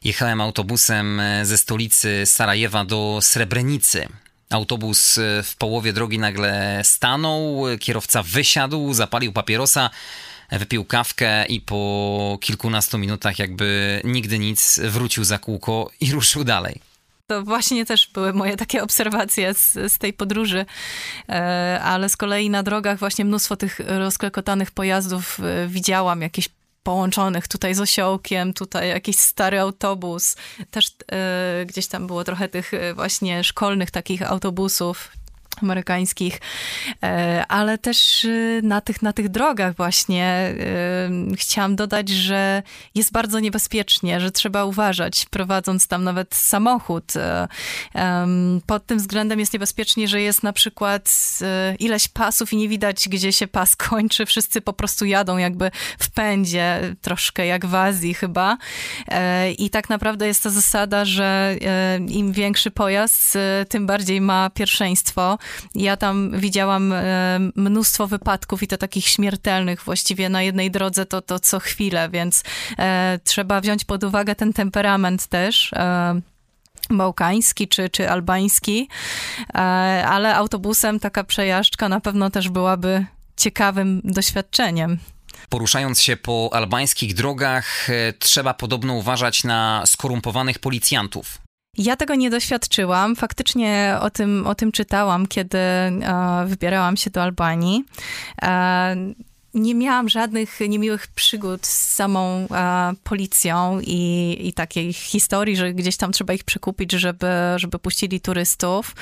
[0.05, 4.09] Jechałem autobusem ze stolicy Sarajewa do Srebrenicy.
[4.51, 9.91] Autobus e, w połowie drogi nagle stanął, kierowca wysiadł, zapalił papierosa,
[10.53, 16.81] wypił kawkę i po kilkunastu minutach jakby nigdy nic wrócił za kółko i ruszył dalej.
[17.27, 20.67] To właśnie też były moje takie obserwacje z, z tej podróży,
[21.29, 26.49] e, ale z kolei na drogach właśnie mnóstwo tych rozklekotanych pojazdów e, widziałam, jakieś
[26.83, 30.37] połączonych tutaj z osiołkiem, tutaj jakiś stary autobus.
[30.71, 35.12] Też y, gdzieś tam było trochę tych y, właśnie szkolnych takich autobusów,
[35.62, 36.41] amerykańskich,
[37.03, 40.55] e, ale też y, na tych, na tych drogach właśnie
[41.33, 42.62] y, chciałam dodać, że
[42.95, 47.17] jest bardzo niebezpiecznie, że trzeba uważać, prowadząc tam nawet samochód.
[47.17, 47.49] E,
[48.67, 51.38] pod tym względem jest niebezpiecznie, że jest na przykład
[51.79, 54.27] ileś pasów i nie widać, gdzie się pas kończy.
[54.27, 58.57] Wszyscy po prostu jadą jakby w pędzie, troszkę jak w Azji chyba.
[59.09, 61.57] E, I tak naprawdę jest ta zasada, że
[62.09, 63.38] im większy pojazd,
[63.69, 65.38] tym bardziej ma pierwszeństwo.
[65.74, 71.22] Ja tam widziałam e, mnóstwo wypadków i to takich śmiertelnych właściwie na jednej drodze to,
[71.22, 72.42] to co chwilę, więc
[72.78, 76.20] e, trzeba wziąć pod uwagę ten temperament też e,
[76.90, 78.88] bałkański czy, czy albański,
[80.09, 84.98] ale autobusem taka przejażdżka na pewno też byłaby ciekawym doświadczeniem.
[85.48, 91.41] Poruszając się po albańskich drogach, trzeba podobno uważać na skorumpowanych policjantów.
[91.79, 93.17] Ja tego nie doświadczyłam.
[93.17, 97.85] Faktycznie o tym, o tym czytałam, kiedy e, wybierałam się do Albanii.
[98.43, 98.97] E,
[99.55, 105.97] nie miałam żadnych niemiłych przygód z samą e, policją i, i takiej historii, że gdzieś
[105.97, 108.95] tam trzeba ich przekupić, żeby, żeby puścili turystów.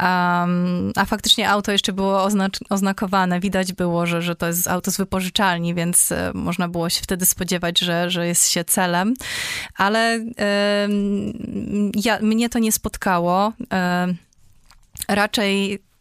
[0.00, 2.28] Um, a faktycznie auto jeszcze było
[2.70, 3.40] oznakowane.
[3.40, 7.26] Widać było, że, że to jest auto z wypożyczalni, więc e, można było się wtedy
[7.26, 9.14] spodziewać, że, że jest się celem.
[9.76, 10.88] Ale e,
[12.04, 13.52] ja, mnie to nie spotkało.
[15.08, 15.93] Raczej E,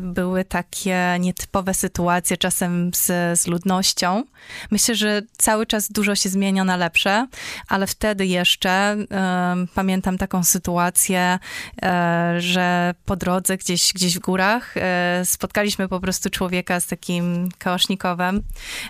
[0.00, 4.24] były takie nietypowe sytuacje czasem z, z ludnością.
[4.70, 7.26] Myślę, że cały czas dużo się zmienia na lepsze,
[7.68, 11.38] ale wtedy jeszcze um, pamiętam taką sytuację,
[11.82, 17.48] e, że po drodze gdzieś, gdzieś w górach e, spotkaliśmy po prostu człowieka z takim
[17.58, 18.42] kałasznikowem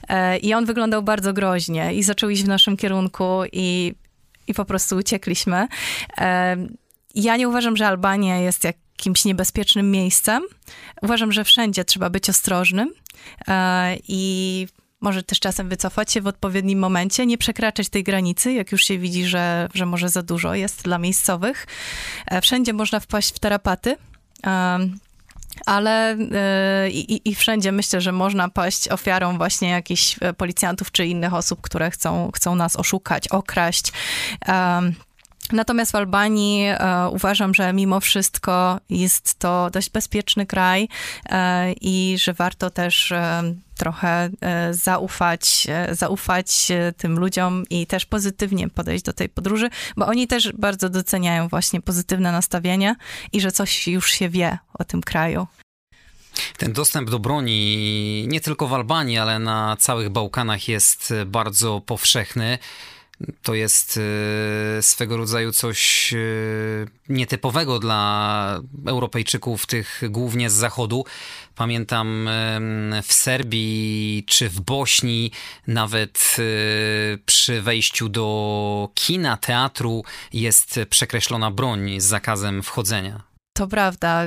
[0.09, 3.95] e, i on wyglądał bardzo groźnie i zaczął iść w naszym kierunku i,
[4.47, 5.69] i po prostu uciekliśmy.
[6.19, 6.57] E,
[7.15, 10.43] ja nie uważam, że Albania jest jak jakimś niebezpiecznym miejscem.
[11.03, 12.93] Uważam, że wszędzie trzeba być ostrożnym
[13.49, 14.67] e, i
[15.01, 18.99] może też czasem wycofać się w odpowiednim momencie, nie przekraczać tej granicy, jak już się
[18.99, 21.67] widzi, że, że może za dużo jest dla miejscowych.
[22.27, 23.97] E, wszędzie można wpaść w tarapaty.
[24.47, 24.79] E,
[25.67, 26.17] ale
[26.91, 31.91] i, i, wszędzie myślę, że można paść ofiarą właśnie jakichś policjantów czy innych osób, które
[31.91, 33.93] chcą, chcą nas oszukać, okraść.
[35.53, 40.89] Natomiast w Albanii e, uważam, że mimo wszystko jest to dość bezpieczny kraj
[41.29, 43.43] e, i że warto też e,
[43.77, 49.69] trochę e, zaufać, e, zaufać e, tym ludziom i też pozytywnie podejść do tej podróży,
[49.97, 52.97] bo oni też bardzo doceniają właśnie pozytywne nastawienie
[53.33, 55.47] i że coś już się wie o tym kraju.
[56.59, 62.59] Ten dostęp do broni nie tylko w Albanii, ale na całych Bałkanach jest bardzo powszechny.
[63.43, 64.01] To jest
[64.79, 66.17] e, swego rodzaju coś e,
[67.09, 71.05] nietypowego dla Europejczyków, tych głównie z zachodu.
[71.55, 72.29] Pamiętam
[73.03, 75.31] w Serbii czy w Bośni,
[75.67, 76.43] nawet e,
[77.27, 83.23] przy wejściu do kina, teatru jest przekreślona broń z zakazem wchodzenia.
[83.53, 84.23] To prawda,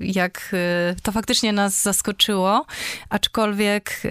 [0.00, 0.54] jak
[1.02, 2.66] to faktycznie nas zaskoczyło,
[3.08, 4.02] aczkolwiek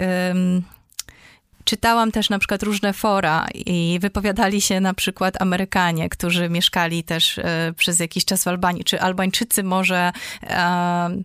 [1.66, 7.38] Czytałam też na przykład różne fora i wypowiadali się na przykład Amerykanie, którzy mieszkali też
[7.38, 10.12] e, przez jakiś czas w Albanii, czy Albańczycy może
[10.44, 11.24] e,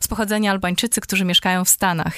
[0.00, 2.14] z pochodzenia Albańczycy, którzy mieszkają w Stanach.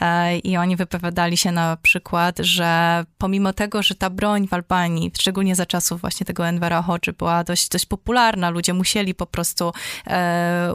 [0.00, 5.12] E, I oni wypowiadali się na przykład, że pomimo tego, że ta broń w Albanii,
[5.18, 9.72] szczególnie za czasów właśnie tego Envera Hodży, była dość, dość popularna, ludzie musieli po prostu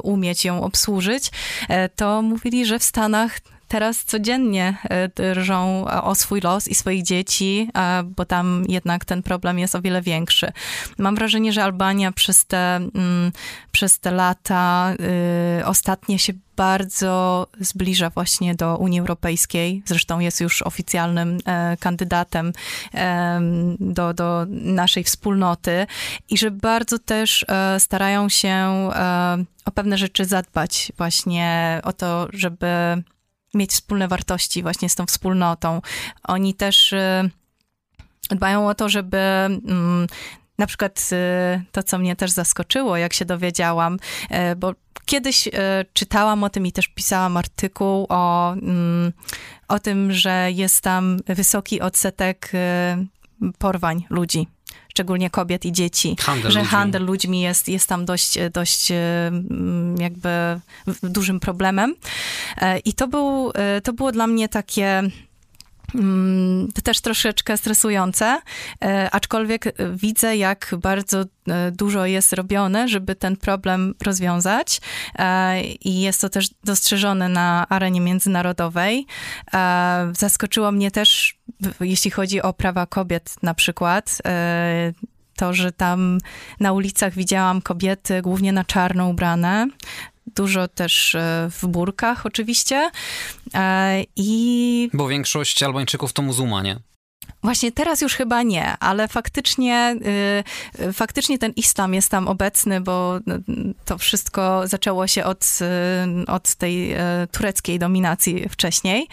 [0.03, 1.31] umieć ją obsłużyć,
[1.95, 4.77] to mówili, że w Stanach teraz codziennie
[5.15, 7.69] drżą o swój los i swoich dzieci,
[8.17, 10.51] bo tam jednak ten problem jest o wiele większy.
[10.97, 13.31] Mam wrażenie, że Albania przez te, mm,
[13.71, 14.93] przez te lata
[15.65, 19.83] ostatnie się bardzo zbliża właśnie do Unii Europejskiej.
[19.85, 22.53] Zresztą jest już oficjalnym e, kandydatem
[22.93, 23.41] e,
[23.79, 25.87] do, do naszej wspólnoty
[26.29, 28.89] i że bardzo też e, starają się e,
[29.65, 32.67] o pewne rzeczy zadbać, właśnie o to, żeby
[33.53, 35.81] mieć wspólne wartości właśnie z tą wspólnotą.
[36.23, 37.29] Oni też e,
[38.29, 40.07] dbają o to, żeby mm,
[40.57, 43.97] na przykład e, to, co mnie też zaskoczyło, jak się dowiedziałam,
[44.57, 44.73] bo
[45.05, 45.49] Kiedyś
[45.93, 49.13] czytałam o tym i też pisałam artykuł o, mm,
[49.67, 52.51] o tym, że jest tam wysoki odsetek
[53.57, 54.47] porwań ludzi
[54.99, 56.71] szczególnie kobiet i dzieci, handel że ludźmi.
[56.71, 58.95] handel ludźmi jest, jest tam dość, dość e,
[59.99, 60.29] jakby
[61.03, 61.95] dużym problemem.
[62.85, 63.51] I to, był,
[63.83, 65.11] to było dla mnie takie Mm,
[66.83, 68.41] też troszeczkę stresujące,
[68.83, 74.81] e, aczkolwiek widzę, jak bardzo e, dużo jest robione, żeby ten problem rozwiązać
[75.15, 79.05] e, i jest to też dostrzeżone na arenie międzynarodowej.
[80.17, 81.39] Zaskoczyło mnie też,
[81.79, 84.17] jeśli chodzi o prawa kobiet na przykład,
[85.35, 86.17] to, że tam
[86.59, 89.67] na ulicach widziałam kobiety głównie na czarno ubrane,
[90.35, 92.91] dużo też e, w burkach oczywiście.
[93.53, 94.89] E, I...
[94.93, 96.79] Bo większość Albańczyków to muzułmanie.
[97.43, 99.95] Właśnie teraz już chyba nie, ale faktycznie,
[100.79, 103.19] y, faktycznie ten islam jest tam obecny, bo
[103.85, 105.59] to wszystko zaczęło się od,
[106.25, 106.97] y, od tej y,
[107.31, 109.07] tureckiej dominacji wcześniej,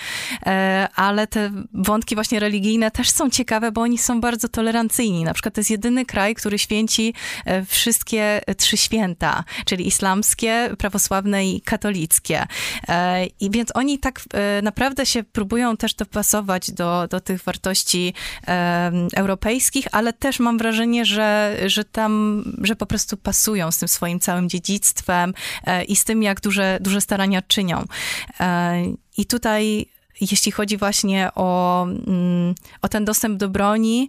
[0.97, 5.25] ale te wątki właśnie religijne też są ciekawe, bo oni są bardzo tolerancyjni.
[5.25, 7.15] Na przykład to jest jedyny kraj, który święci
[7.67, 12.47] wszystkie trzy święta, czyli islamskie, prawosławne i katolickie.
[13.41, 14.21] I więc oni tak
[14.63, 18.15] naprawdę się próbują też dopasować do, do tych wartości
[19.17, 24.21] europejskich, ale też mam wrażenie, że, że tam, że po prostu pasują z tym swoim
[24.21, 27.85] całym dziedzictwem e, i z tym, jak duże, duże starania czynią.
[28.41, 28.83] E,
[29.17, 29.87] I tutaj
[30.21, 34.09] jeśli chodzi właśnie o, mm, o ten dostęp do broni.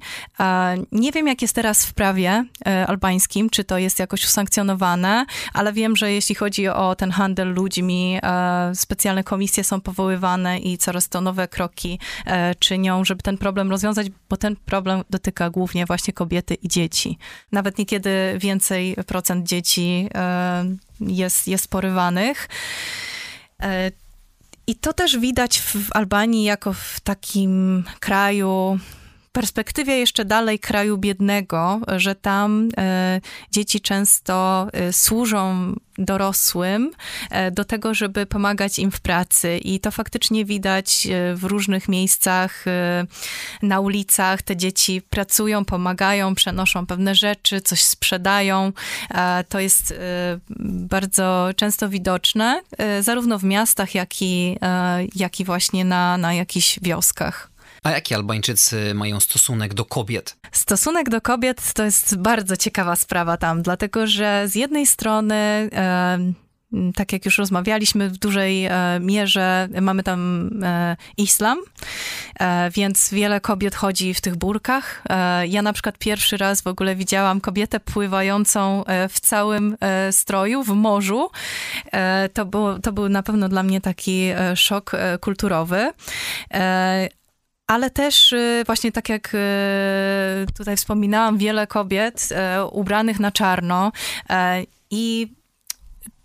[0.91, 5.73] Nie wiem, jak jest teraz w prawie e, albańskim, czy to jest jakoś usankcjonowane, ale
[5.73, 11.09] wiem, że jeśli chodzi o ten handel ludźmi, e, specjalne komisje są powoływane i coraz
[11.09, 16.13] to nowe kroki e, czynią, żeby ten problem rozwiązać, bo ten problem dotyka głównie właśnie
[16.13, 17.17] kobiety i dzieci.
[17.51, 20.09] Nawet niekiedy więcej procent dzieci
[20.99, 22.49] jest, jest porywanych.
[24.67, 28.79] I to też widać w Albanii jako w takim kraju
[29.37, 33.21] perspektywie jeszcze dalej kraju biednego, że tam e,
[33.51, 36.91] dzieci często e, służą dorosłym
[37.29, 39.57] e, do tego, żeby pomagać im w pracy.
[39.57, 42.65] I to faktycznie widać w różnych miejscach,
[43.61, 44.41] na ulicach.
[44.41, 48.73] Te dzieci pracują, pomagają, przenoszą pewne rzeczy, coś sprzedają.
[49.49, 49.93] To jest
[50.69, 52.61] bardzo często widoczne,
[53.01, 54.57] zarówno w miastach, jak i,
[55.15, 57.56] jak i właśnie na, na jakichś wioskach.
[57.83, 60.37] A jaki Albańczycy mają stosunek do kobiet?
[60.51, 65.69] Stosunek do kobiet to jest bardzo ciekawa sprawa tam, dlatego że z jednej strony.
[66.95, 71.57] Tak jak już rozmawialiśmy, w dużej e, mierze mamy tam e, islam,
[72.39, 75.03] e, więc wiele kobiet chodzi w tych burkach.
[75.47, 79.77] Ja na przykład pierwszy raz w ogóle widziałam kobietę pływającą w całym
[80.11, 81.29] stroju, w morzu.
[82.33, 85.91] to, było, to był na pewno dla mnie taki szok kulturowy
[87.67, 89.37] ale też y, właśnie tak jak y,
[90.57, 93.91] tutaj wspominałam, wiele kobiet y, ubranych na czarno
[94.91, 95.36] i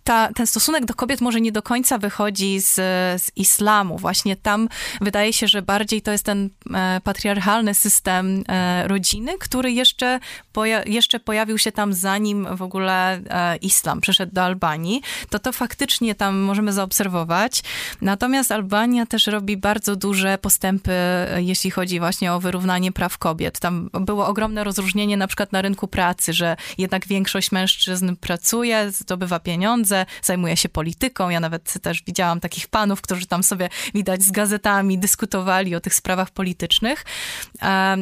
[0.05, 2.75] ta, ten stosunek do kobiet może nie do końca wychodzi z,
[3.23, 3.99] z islamu.
[3.99, 4.69] Właśnie tam
[5.01, 10.21] wydaje się, że bardziej to jest ten e, patriarchalny system e, rodziny, który jeszcze,
[10.53, 15.03] poja jeszcze pojawił się tam zanim w ogóle e, islam przyszedł do Albanii.
[15.31, 17.63] To to faktycznie tam możemy zaobserwować.
[18.01, 23.61] Natomiast Albania też robi bardzo duże postępy, e, jeśli chodzi właśnie o wyrównanie praw kobiet.
[23.61, 29.41] Tam było ogromne rozróżnienie na przykład na rynku pracy, że jednak większość mężczyzn pracuje, zdobywa
[29.41, 29.92] pieniądze,
[30.23, 31.29] zajmuje się polityką.
[31.29, 35.95] Ja nawet też widziałam takich panów, którzy tam sobie widać z gazetami dyskutowali o tych
[35.95, 37.05] sprawach politycznych.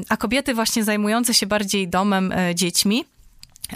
[0.09, 3.05] A kobiety właśnie zajmujące się bardziej domem, e, dziećmi,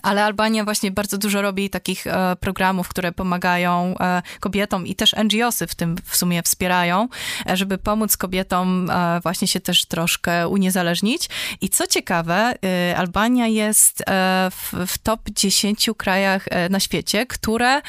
[0.03, 5.15] Ale Albania właśnie bardzo dużo robi takich e, programów, które pomagają e, kobietom i też
[5.25, 7.09] NGOsy w tym w sumie wspierają,
[7.51, 11.29] e, żeby pomóc kobietom e, właśnie się też troszkę uniezależnić.
[11.61, 17.83] I co ciekawe, e, Albania jest e, w, w, top 10 krajach na świecie, które,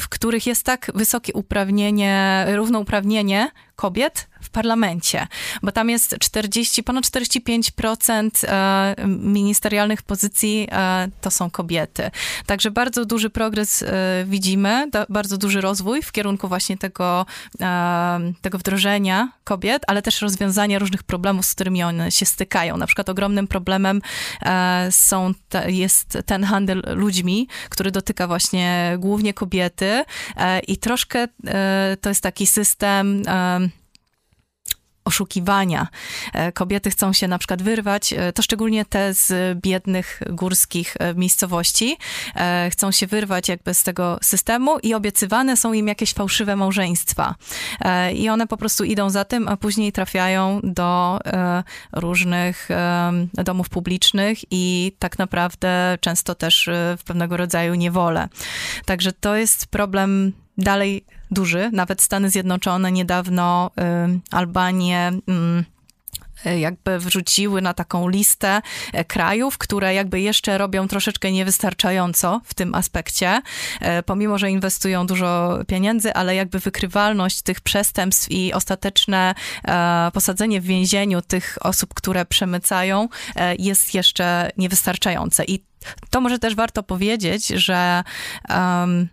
[0.00, 3.50] w których jest tak wysokie uprawnienie, równouprawnienie
[3.80, 5.26] kobiet w parlamencie,
[5.62, 12.10] bo tam jest 40, ponad 45% e, ministerialnych pozycji e, to są kobiety.
[12.46, 13.86] Także bardzo duży progres e,
[14.26, 17.26] widzimy, bardzo duży rozwój w kierunku właśnie tego,
[18.42, 22.76] tego wdrożenia kobiet, ale też rozwiązania różnych problemów, z którymi one się stykają.
[22.76, 24.02] Na przykład ogromnym problemem
[24.90, 25.32] są,
[25.66, 30.04] jest ten handel ludźmi, który dotyka właśnie głównie kobiety
[30.68, 31.28] i troszkę
[32.00, 33.22] to jest taki system
[35.10, 35.86] oszukiwania.
[36.32, 41.14] E, kobiety chcą się na przykład wyrwać, e, to szczególnie te z biednych górskich e,
[41.14, 41.96] miejscowości,
[42.70, 47.34] chcą się wyrwać jakby z tego systemu i obiecywane są im jakieś fałszywe małżeństwa.
[48.14, 51.18] I one po prostu idą za tym, a później trafiają do
[51.92, 52.68] różnych
[53.32, 58.28] domów publicznych i tak naprawdę często też w pewnego rodzaju niewolę.
[58.84, 61.70] Także to jest problem dalej duży.
[61.72, 65.64] Nawet Stany Zjednoczone niedawno y, Albanię y,
[66.58, 68.62] jakby wrzuciły na taką listę
[68.92, 73.42] e, krajów, które jakby jeszcze robią troszeczkę niewystarczająco w tym aspekcie,
[73.80, 80.60] e, pomimo, że inwestują dużo pieniędzy, ale jakby wykrywalność tych przestępstw i ostateczne e, posadzenie
[80.60, 83.08] w więzieniu tych osób, które przemycają,
[83.58, 85.44] jest jeszcze niewystarczające.
[85.44, 85.62] I
[86.10, 88.04] to może też warto powiedzieć, że
[88.48, 89.08] um,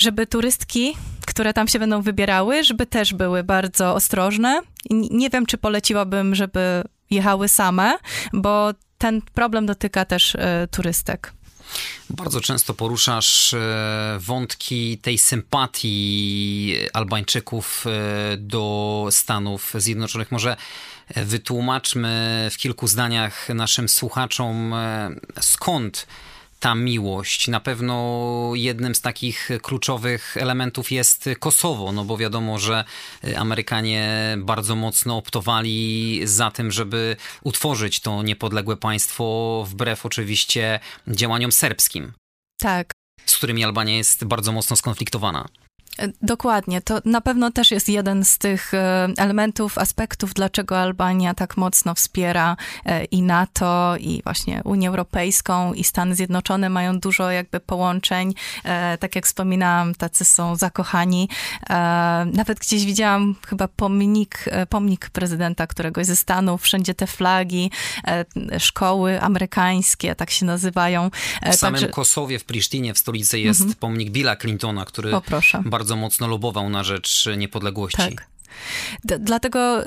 [0.00, 0.96] żeby turystki,
[1.26, 4.60] które tam się będą wybierały, żeby też były bardzo ostrożne.
[4.90, 7.98] Nie wiem, czy poleciłabym, żeby jechały same,
[8.32, 11.32] bo ten problem dotyka też e, turystek.
[12.10, 20.32] Bardzo często poruszasz e, wątki tej sympatii Albańczyków e, do Stanów Zjednoczonych.
[20.32, 20.56] Może
[21.16, 24.74] wytłumaczmy w kilku zdaniach naszym słuchaczom,
[25.40, 26.06] skąd
[26.60, 27.48] ta miłość.
[27.48, 32.84] Na pewno jednym z takich kluczowych elementów jest Kosowo, no bo wiadomo, że
[33.36, 42.12] Amerykanie bardzo mocno optowali za tym, żeby utworzyć to niepodległe państwo, wbrew oczywiście działaniom serbskim.
[42.58, 42.92] Tak.
[43.26, 45.48] Z którymi Albania jest bardzo mocno skonfliktowana.
[46.22, 46.80] Dokładnie.
[46.80, 51.94] To na pewno też jest jeden z tych e, elementów, aspektów, dlaczego Albania tak mocno
[51.94, 58.34] wspiera e, i NATO, i właśnie Unię Europejską, i Stany Zjednoczone mają dużo jakby połączeń.
[58.64, 61.28] E, tak jak wspominałam, tacy są zakochani.
[62.32, 67.70] Nawet gdzieś widziałam chyba pomnik, pomnik prezydenta któregoś ze Stanów, wszędzie te flagi,
[68.58, 71.10] szkoły amerykańskie, tak się nazywają.
[71.52, 71.88] W samym Także...
[71.88, 73.76] Kosowie, w Prisztinie, w stolicy jest mhm.
[73.80, 75.22] pomnik Billa Clintona, który o,
[75.64, 77.96] bardzo bardzo mocno lobował na rzecz niepodległości.
[77.96, 78.26] Tak.
[79.04, 79.84] D dlatego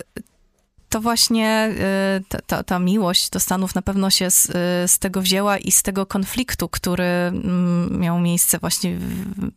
[0.94, 1.70] to właśnie
[2.30, 4.54] y, ta, ta, miłość do Stanów na pewno się z, y,
[4.88, 8.98] z, tego wzięła i z tego konfliktu, który mm, miał miejsce właśnie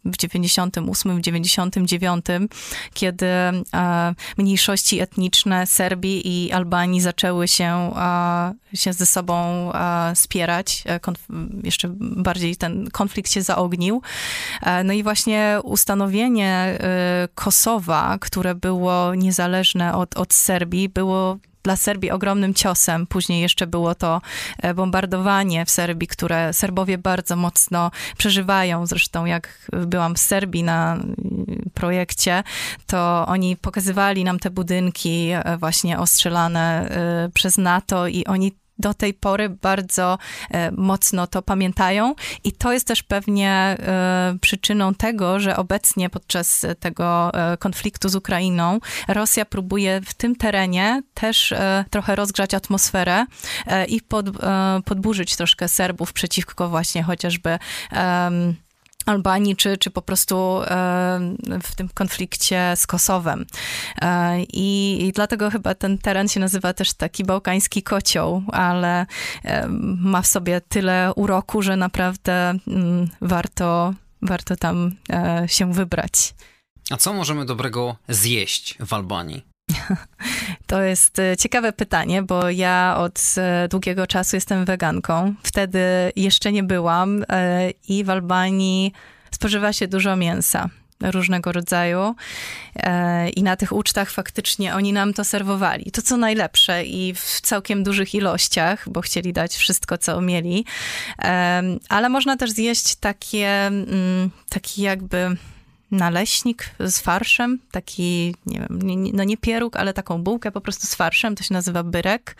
[0.04, 2.26] w 98, w 99,
[2.94, 3.26] kiedy
[4.36, 7.92] mniejszości etniczne Serbii i Albanii zaczęły się,
[8.74, 9.72] się ze sobą
[10.14, 10.84] spierać.
[10.86, 11.00] E,
[11.64, 14.02] jeszcze bardziej ten konflikt się zaognił.
[14.62, 16.78] E, no i właśnie ustanowienie
[17.24, 21.25] y, Kosowa, które było niezależne od, od Serbii, było
[21.66, 23.06] dla Serbii ogromnym ciosem.
[23.06, 24.20] Później jeszcze było to
[24.62, 28.86] e, bombardowanie w Serbii, które Serbowie bardzo mocno przeżywają.
[28.86, 32.42] Zresztą jak byłam w Serbii na mm, projekcie,
[32.86, 38.94] to oni pokazywali nam te budynki e, właśnie ostrzelane e, przez NATO i oni do
[38.94, 40.18] tej pory bardzo
[40.50, 42.14] e, mocno to pamiętają.
[42.44, 48.14] I to jest też pewnie e, przyczyną tego, że obecnie podczas tego e, konfliktu z
[48.14, 51.54] Ukrainą Rosja próbuje w tym terenie też
[51.90, 53.26] trochę rozgrzać atmosferę
[53.88, 54.26] i pod,
[54.84, 57.58] podburzyć troszkę Serbów przeciwko właśnie chociażby
[59.06, 60.60] Albanii, czy, czy po prostu
[61.62, 63.46] w tym konflikcie z Kosowem.
[64.02, 69.06] E, I, I, dlatego chyba ten teren się nazywa też taki bałkański kocioł, ale
[69.98, 76.34] ma w sobie tyle uroku, że naprawdę mm, warto, warto tam e, się wybrać.
[76.90, 79.55] A co możemy dobrego zjeść w Albanii?
[80.66, 85.34] To jest e, ciekawe pytanie, bo ja od e, długiego czasu jestem weganką.
[85.42, 85.80] Wtedy
[86.16, 88.92] jeszcze nie byłam e, i w Albanii
[89.30, 90.68] spożywa się dużo mięsa.
[91.00, 92.14] różnego rodzaju.
[93.36, 95.90] I na tych ucztach faktycznie oni nam to serwowali.
[95.90, 100.64] To co najlepsze i w całkiem dużych ilościach, bo chcieli dać wszystko, co mieli.
[101.88, 105.36] Ale można też zjeść takie, mm, taki jakby
[105.90, 108.80] naleśnik z farszem, taki, nie wiem,
[109.12, 112.36] no nie pieróg, ale taką bułkę po prostu z farszem, to się nazywa byrek.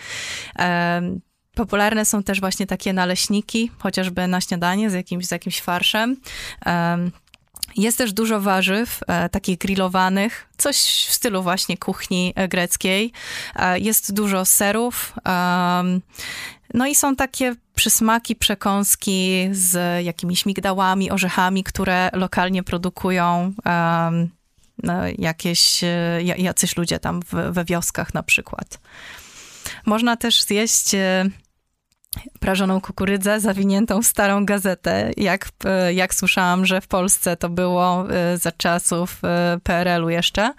[1.55, 6.16] Popularne są też właśnie takie naleśniki, chociażby na śniadanie z jakimś, z jakimś farszem.
[7.76, 10.76] Jest też dużo warzyw, e, takich grillowanych, coś
[11.09, 13.12] w stylu właśnie kuchni e, greckiej.
[13.57, 15.12] E, jest dużo serów.
[16.77, 23.53] No i są takie przysmaki, przekąski z jakimiś migdałami, orzechami, które lokalnie produkują
[24.83, 25.81] no, jakieś,
[26.39, 28.81] jacyś ludzie tam we wioskach na przykład.
[29.87, 30.95] Można też zjeść
[32.41, 35.11] prażoną kukurydzę zawiniętą w starą gazetę.
[35.16, 40.53] Jak, e, jak słyszałam, że w Polsce to było e, za czasów e, PRL-u jeszcze.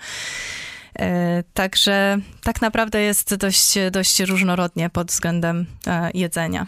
[1.53, 5.65] Także tak naprawdę jest dość, dość różnorodnie pod względem
[6.13, 6.67] jedzenia.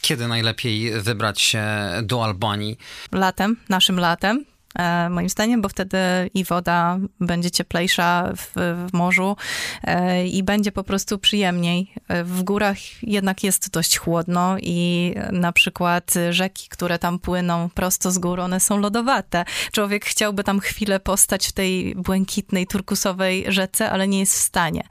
[0.00, 1.64] Kiedy najlepiej wybrać się
[2.02, 2.78] do Albanii?
[3.12, 4.44] Latem, naszym latem.
[4.78, 5.98] E, moim zdaniem, bo wtedy
[6.34, 9.36] i woda będzie cieplejsza w, w morzu
[9.84, 11.92] e, i będzie po prostu przyjemniej.
[12.08, 18.10] E, w górach jednak jest dość chłodno i na przykład rzeki, które tam płyną prosto
[18.10, 19.44] z gór, one są lodowate.
[19.72, 24.82] Człowiek chciałby tam chwilę postać w tej błękitnej, turkusowej rzece, ale nie jest w stanie.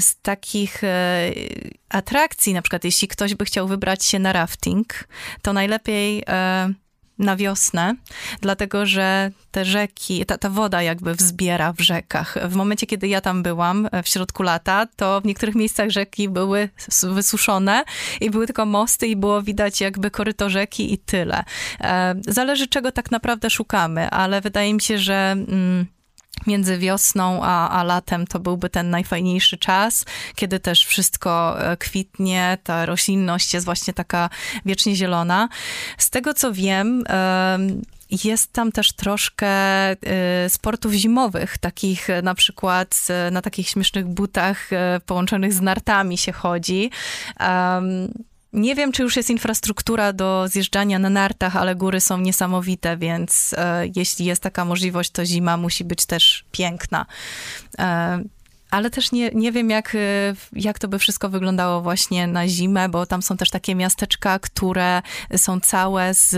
[0.00, 0.82] Z takich
[1.88, 5.08] atrakcji, na przykład jeśli ktoś by chciał wybrać się na rafting,
[5.42, 6.24] to najlepiej
[7.18, 7.94] na wiosnę,
[8.40, 12.38] dlatego że te rzeki, ta, ta woda jakby wzbiera w rzekach.
[12.48, 16.28] W momencie, kiedy ja tam byłam e, w środku lata, to w niektórych miejscach rzeki
[16.28, 16.68] były
[17.02, 17.84] wysuszone
[18.20, 21.44] i były tylko mosty i było widać jakby koryto rzeki i tyle.
[21.80, 25.30] E, zależy czego tak naprawdę szukamy, ale wydaje mi się, że...
[25.32, 25.86] Mm,
[26.46, 30.04] między wiosną a, a latem to byłby ten najfajniejszy czas,
[30.34, 34.30] kiedy też wszystko e, kwitnie, ta roślinność jest właśnie taka
[34.66, 35.48] wiecznie zielona.
[35.98, 37.04] Z tego co wiem,
[38.24, 39.96] jest tam też troszkę e,
[40.48, 44.70] sportów zimowych, takich e, na przykład na takich śmiesznych butach
[45.06, 46.90] połączonych z nartami się chodzi.
[48.52, 53.54] Nie wiem, czy już jest infrastruktura do zjeżdżania na nartach, ale góry są niesamowite, więc
[53.58, 57.06] e, jeśli jest taka możliwość, to zima musi być też piękna.
[57.78, 58.22] E,
[58.72, 59.98] ale też nie, nie wiem, jak, e,
[60.52, 65.02] jak to by wszystko wyglądało właśnie na zimę, bo tam są też takie miasteczka, które
[65.36, 66.34] są całe z,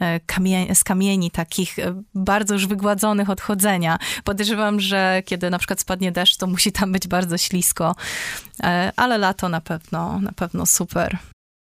[0.00, 3.98] e, z kamieni, takich e, bardzo już wygładzonych od chodzenia.
[4.24, 7.96] Podejrzewam, że kiedy na przykład spadnie deszcz, to musi tam być bardzo ślisko,
[8.96, 11.18] ale lato na pewno, na pewno super.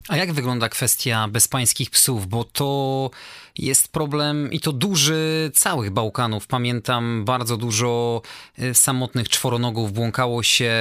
[0.08, 2.28] A jak wygląda kwestia bezpańskich psów?
[2.28, 3.10] Bo to
[3.60, 6.48] jest problem i to duży całych Bałkanów.
[6.48, 8.22] Pamiętam bardzo dużo
[8.60, 10.74] y, samotnych czworonogów błąkało się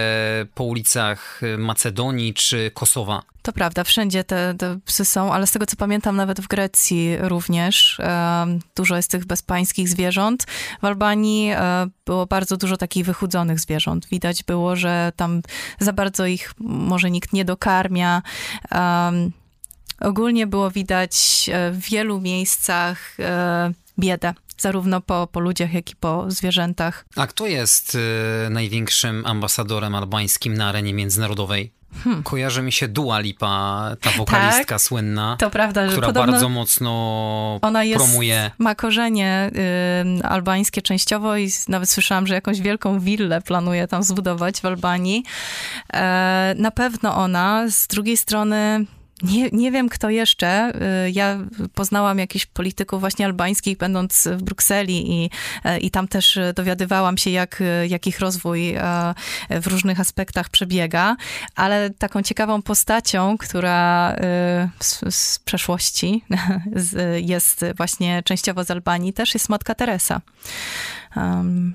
[0.54, 3.22] po ulicach y, Macedonii czy Kosowa.
[3.42, 7.16] To prawda, wszędzie te, te, psy są, ale z tego co pamiętam, nawet w Grecji
[7.20, 10.46] również e, dużo jest tych bezpańskich zwierząt.
[10.82, 14.06] W Albanii e, było bardzo dużo takich wychudzonych zwierząt.
[14.10, 15.42] Widać było, że tam
[15.78, 18.22] za bardzo ich może nikt nie dokarmia.
[18.72, 19.12] E,
[20.00, 25.96] ogólnie było widać e, w wielu miejscach e, biedę zarówno po, po ludziach, jak i
[25.96, 27.04] po zwierzętach.
[27.16, 31.72] A kto jest y, największym ambasadorem albańskim na arenie międzynarodowej?
[32.04, 32.22] Hmm.
[32.22, 37.58] Kojarzy mi się Dua Lipa, ta wokalistka tak, słynna, to prawda, że która bardzo mocno
[37.62, 38.50] ona jest, promuje.
[38.58, 39.50] Ma korzenie
[40.20, 45.24] y, albańskie częściowo i nawet słyszałam, że jakąś wielką willę planuje tam zbudować w Albanii.
[45.92, 48.86] E, na pewno ona, z drugiej strony
[49.22, 50.72] nie, nie wiem, kto jeszcze.
[51.06, 51.38] Y, ja
[51.74, 55.30] poznałam jakichś polityków właśnie albańskich, będąc w Brukseli i,
[55.64, 58.74] e, i tam też dowiadywałam się, jak, jak ich rozwój
[59.50, 61.16] w różnych aspektach przebiega,
[61.54, 64.16] ale taką ciekawą postacią, która
[64.80, 66.24] z, z przeszłości
[67.32, 70.20] jest właśnie częściowo z Albanii, też jest Matka Teresa.
[71.16, 71.74] Um,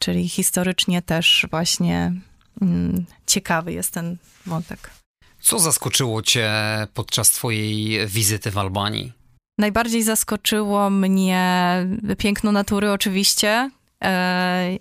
[0.00, 2.12] czyli historycznie też właśnie
[2.60, 4.16] um, ciekawy jest ten
[4.46, 5.01] wątek.
[5.42, 6.50] Co zaskoczyło cię
[6.94, 9.12] podczas twojej wizyty w Albanii?
[9.58, 11.74] Najbardziej zaskoczyło mnie
[12.18, 13.70] piękno natury oczywiście
[14.04, 14.78] e,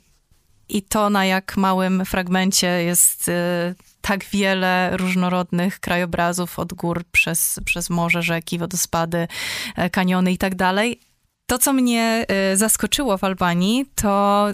[0.70, 7.60] i to na jak małym fragmencie jest e, tak wiele różnorodnych krajobrazów od gór przez,
[7.66, 9.28] przez morze, rzeki, wodospady,
[9.76, 11.00] e, kaniony i tak dalej.
[11.46, 14.48] To, co mnie zaskoczyło w Albanii, to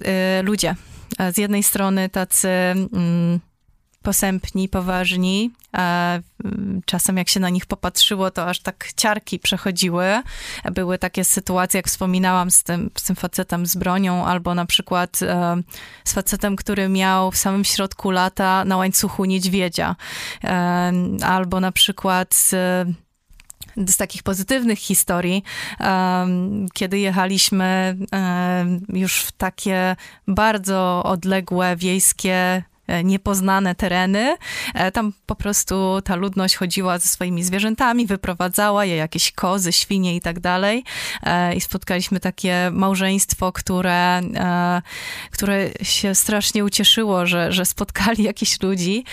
[0.43, 0.75] ludzie.
[1.33, 3.39] Z jednej strony tacy mm,
[4.07, 5.51] posępni, poważni.
[6.85, 10.21] Czasem jak się na nich popatrzyło, to aż tak ciarki przechodziły.
[10.71, 15.19] Były takie sytuacje, jak wspominałam, z tym, z tym facetem z bronią, albo na przykład
[15.21, 15.61] e,
[16.03, 19.95] z facetem, który miał w samym środku lata na łańcuchu niedźwiedzia.
[20.43, 22.55] E, albo na przykład z
[23.87, 25.43] z takich pozytywnych historii,
[26.73, 27.97] kiedy jechaliśmy
[28.89, 29.95] już w takie
[30.27, 34.37] bardzo odległe wiejskie e, niepoznane tereny.
[34.73, 40.15] E, tam po prostu ta ludność chodziła ze swoimi zwierzętami, wyprowadzała je, jakieś kozy, świnie
[40.15, 40.83] i tak dalej.
[41.23, 44.21] E, I spotkaliśmy takie małżeństwo, które,
[45.31, 49.03] które się strasznie ucieszyło, że, że spotkali jakichś ludzi.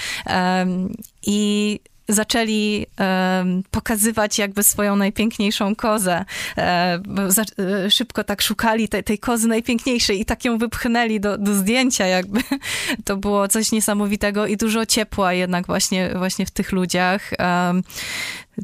[1.27, 6.25] I zaczęli e, pokazywać jakby swoją najpiękniejszą kozę.
[6.59, 11.39] E, za, e, szybko tak szukali te, tej kozy najpiękniejszej i tak ją wypchnęli do,
[11.39, 12.41] do zdjęcia jakby.
[13.05, 17.31] To było coś niesamowitego i dużo ciepła jednak właśnie, właśnie w tych ludziach.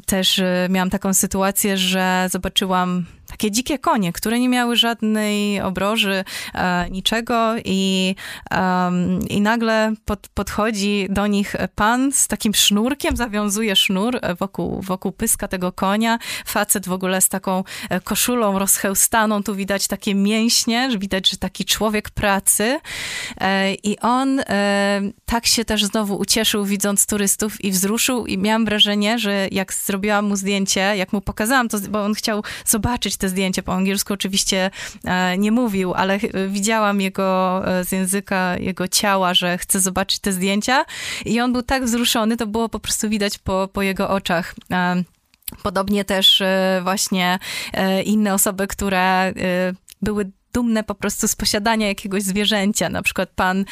[0.05, 6.23] Też e, miałam taką sytuację, że zobaczyłam takie dzikie konie, które nie miały żadnej obroży,
[6.53, 8.15] e, niczego i,
[8.51, 15.11] um, i nagle pod, podchodzi do nich pan z takim sznurkiem, zawiązuje sznur wokół, wokół
[15.11, 16.19] pyska tego konia.
[16.45, 21.37] Facet w ogóle z taką e, koszulą rozchełstaną, tu widać takie mięśnie, że widać, że
[21.37, 22.79] taki człowiek pracy
[23.41, 28.65] e, i on e, tak się też znowu ucieszył widząc turystów i wzruszył i miałam
[28.65, 33.29] wrażenie, że jak zrobiłam mu zdjęcie, jak mu pokazałam to, bo on chciał zobaczyć te
[33.29, 34.71] zdjęcia po angielsku, oczywiście
[35.03, 36.19] e, nie mówił, ale
[36.49, 40.85] widziałam jego e, z języka, jego ciała, że chce zobaczyć te zdjęcia
[41.25, 44.55] i on był tak wzruszony, to było po prostu widać po, po jego oczach.
[44.71, 45.03] E,
[45.63, 46.43] podobnie też
[46.83, 47.39] właśnie
[48.05, 49.33] inne osoby, które
[50.01, 53.65] były dumne po prostu z posiadania jakiegoś zwierzęcia, na przykład pan e,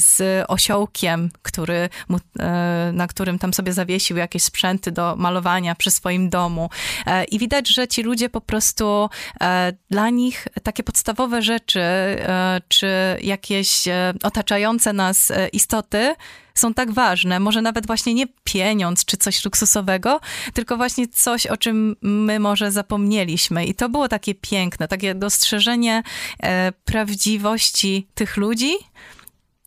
[0.00, 5.90] z osiołkiem, który mu, e, na którym tam sobie zawiesił jakieś sprzęty do malowania przy
[5.90, 6.70] swoim domu.
[7.06, 9.08] E, I widać, że ci ludzie po prostu
[9.90, 11.80] dla nich takie podstawowe rzeczy,
[12.68, 12.88] czy
[13.22, 13.84] jakieś
[14.22, 16.14] otaczające nas istoty,
[16.54, 17.40] są tak ważne.
[17.40, 20.20] Może nawet właśnie nie pieniądz czy coś luksusowego,
[20.52, 23.64] tylko właśnie coś, o czym my może zapomnieliśmy.
[23.64, 26.02] I to było takie piękne, takie dostrzeżenie
[26.42, 28.72] e, prawdziwości tych ludzi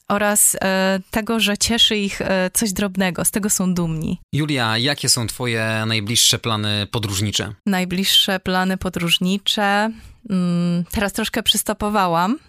[0.08, 4.22] oraz e, tego, że cieszy ich e, coś drobnego, z tego są dumni.
[4.34, 7.54] Julia, jakie są Twoje najbliższe plany podróżnicze?
[7.66, 9.92] Najbliższe plany podróżnicze.
[10.30, 12.40] Mm, teraz troszkę przystopowałam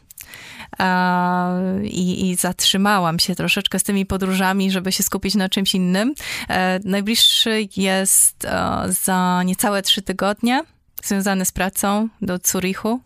[1.85, 6.15] i, i zatrzymałam się troszeczkę z tymi podróżami, żeby się skupić na czymś innym.
[6.49, 10.63] E, najbliższy jest e, za niecałe trzy tygodnie,
[11.05, 13.01] związany z pracą do Zurichu.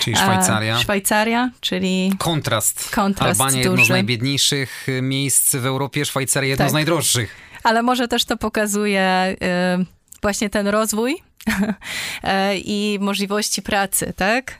[0.00, 0.78] Czyli Szwajcaria.
[0.78, 2.12] Szwajcaria, czyli.
[2.18, 2.90] Kontrast.
[2.90, 6.70] Kontrast Albania jedno z najbiedniejszych miejsc w Europie, Szwajcaria jedno tak.
[6.70, 7.36] z najdroższych.
[7.62, 9.36] Ale może też to pokazuje
[9.80, 9.86] y,
[10.22, 11.16] właśnie ten rozwój
[12.64, 14.58] i możliwości pracy, tak?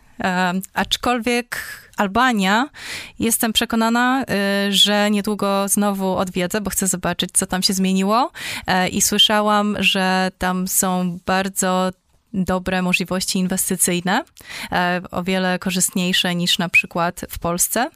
[0.75, 1.61] aczkolwiek
[2.01, 2.69] Albania,
[3.19, 4.23] jestem przekonana,
[4.69, 8.31] y, że niedługo znowu odwiedzę, bo chcę zobaczyć, co tam się zmieniło.
[8.67, 11.91] E, I słyszałam, że tam są bardzo
[12.33, 14.24] dobre możliwości inwestycyjne,
[14.72, 17.91] e, o wiele korzystniejsze niż na przykład w Polsce.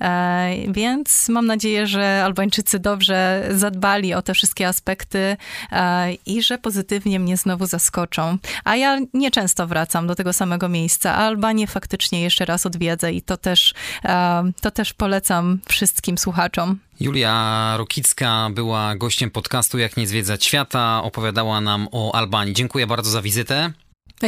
[0.00, 5.36] E, więc mam nadzieję, że Albańczycy dobrze zadbali o te wszystkie aspekty
[5.72, 8.38] e, i że pozytywnie mnie znowu zaskoczą.
[8.64, 13.36] A ja nieczęsto wracam do tego samego miejsca, Albanię faktycznie jeszcze raz odwiedzę i to
[13.36, 13.74] też,
[14.60, 16.78] to też polecam wszystkim słuchaczom.
[17.00, 22.54] Julia Rokicka była gościem podcastu Jak nie zwiedzać świata, opowiadała nam o Albanii.
[22.54, 23.72] Dziękuję bardzo za wizytę.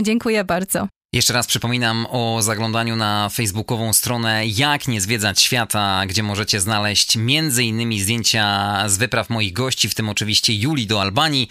[0.02, 0.88] Dziękuję bardzo.
[1.12, 7.16] Jeszcze raz przypominam o zaglądaniu na facebookową stronę Jak nie zwiedzać świata, gdzie możecie znaleźć
[7.16, 8.00] m.in.
[8.02, 11.48] zdjęcia z wypraw moich gości, w tym oczywiście Julii do Albanii.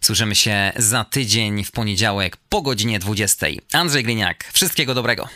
[0.00, 3.46] Słyszymy się za tydzień w poniedziałek po godzinie 20.
[3.72, 5.28] Andrzej Gliniak, wszystkiego dobrego.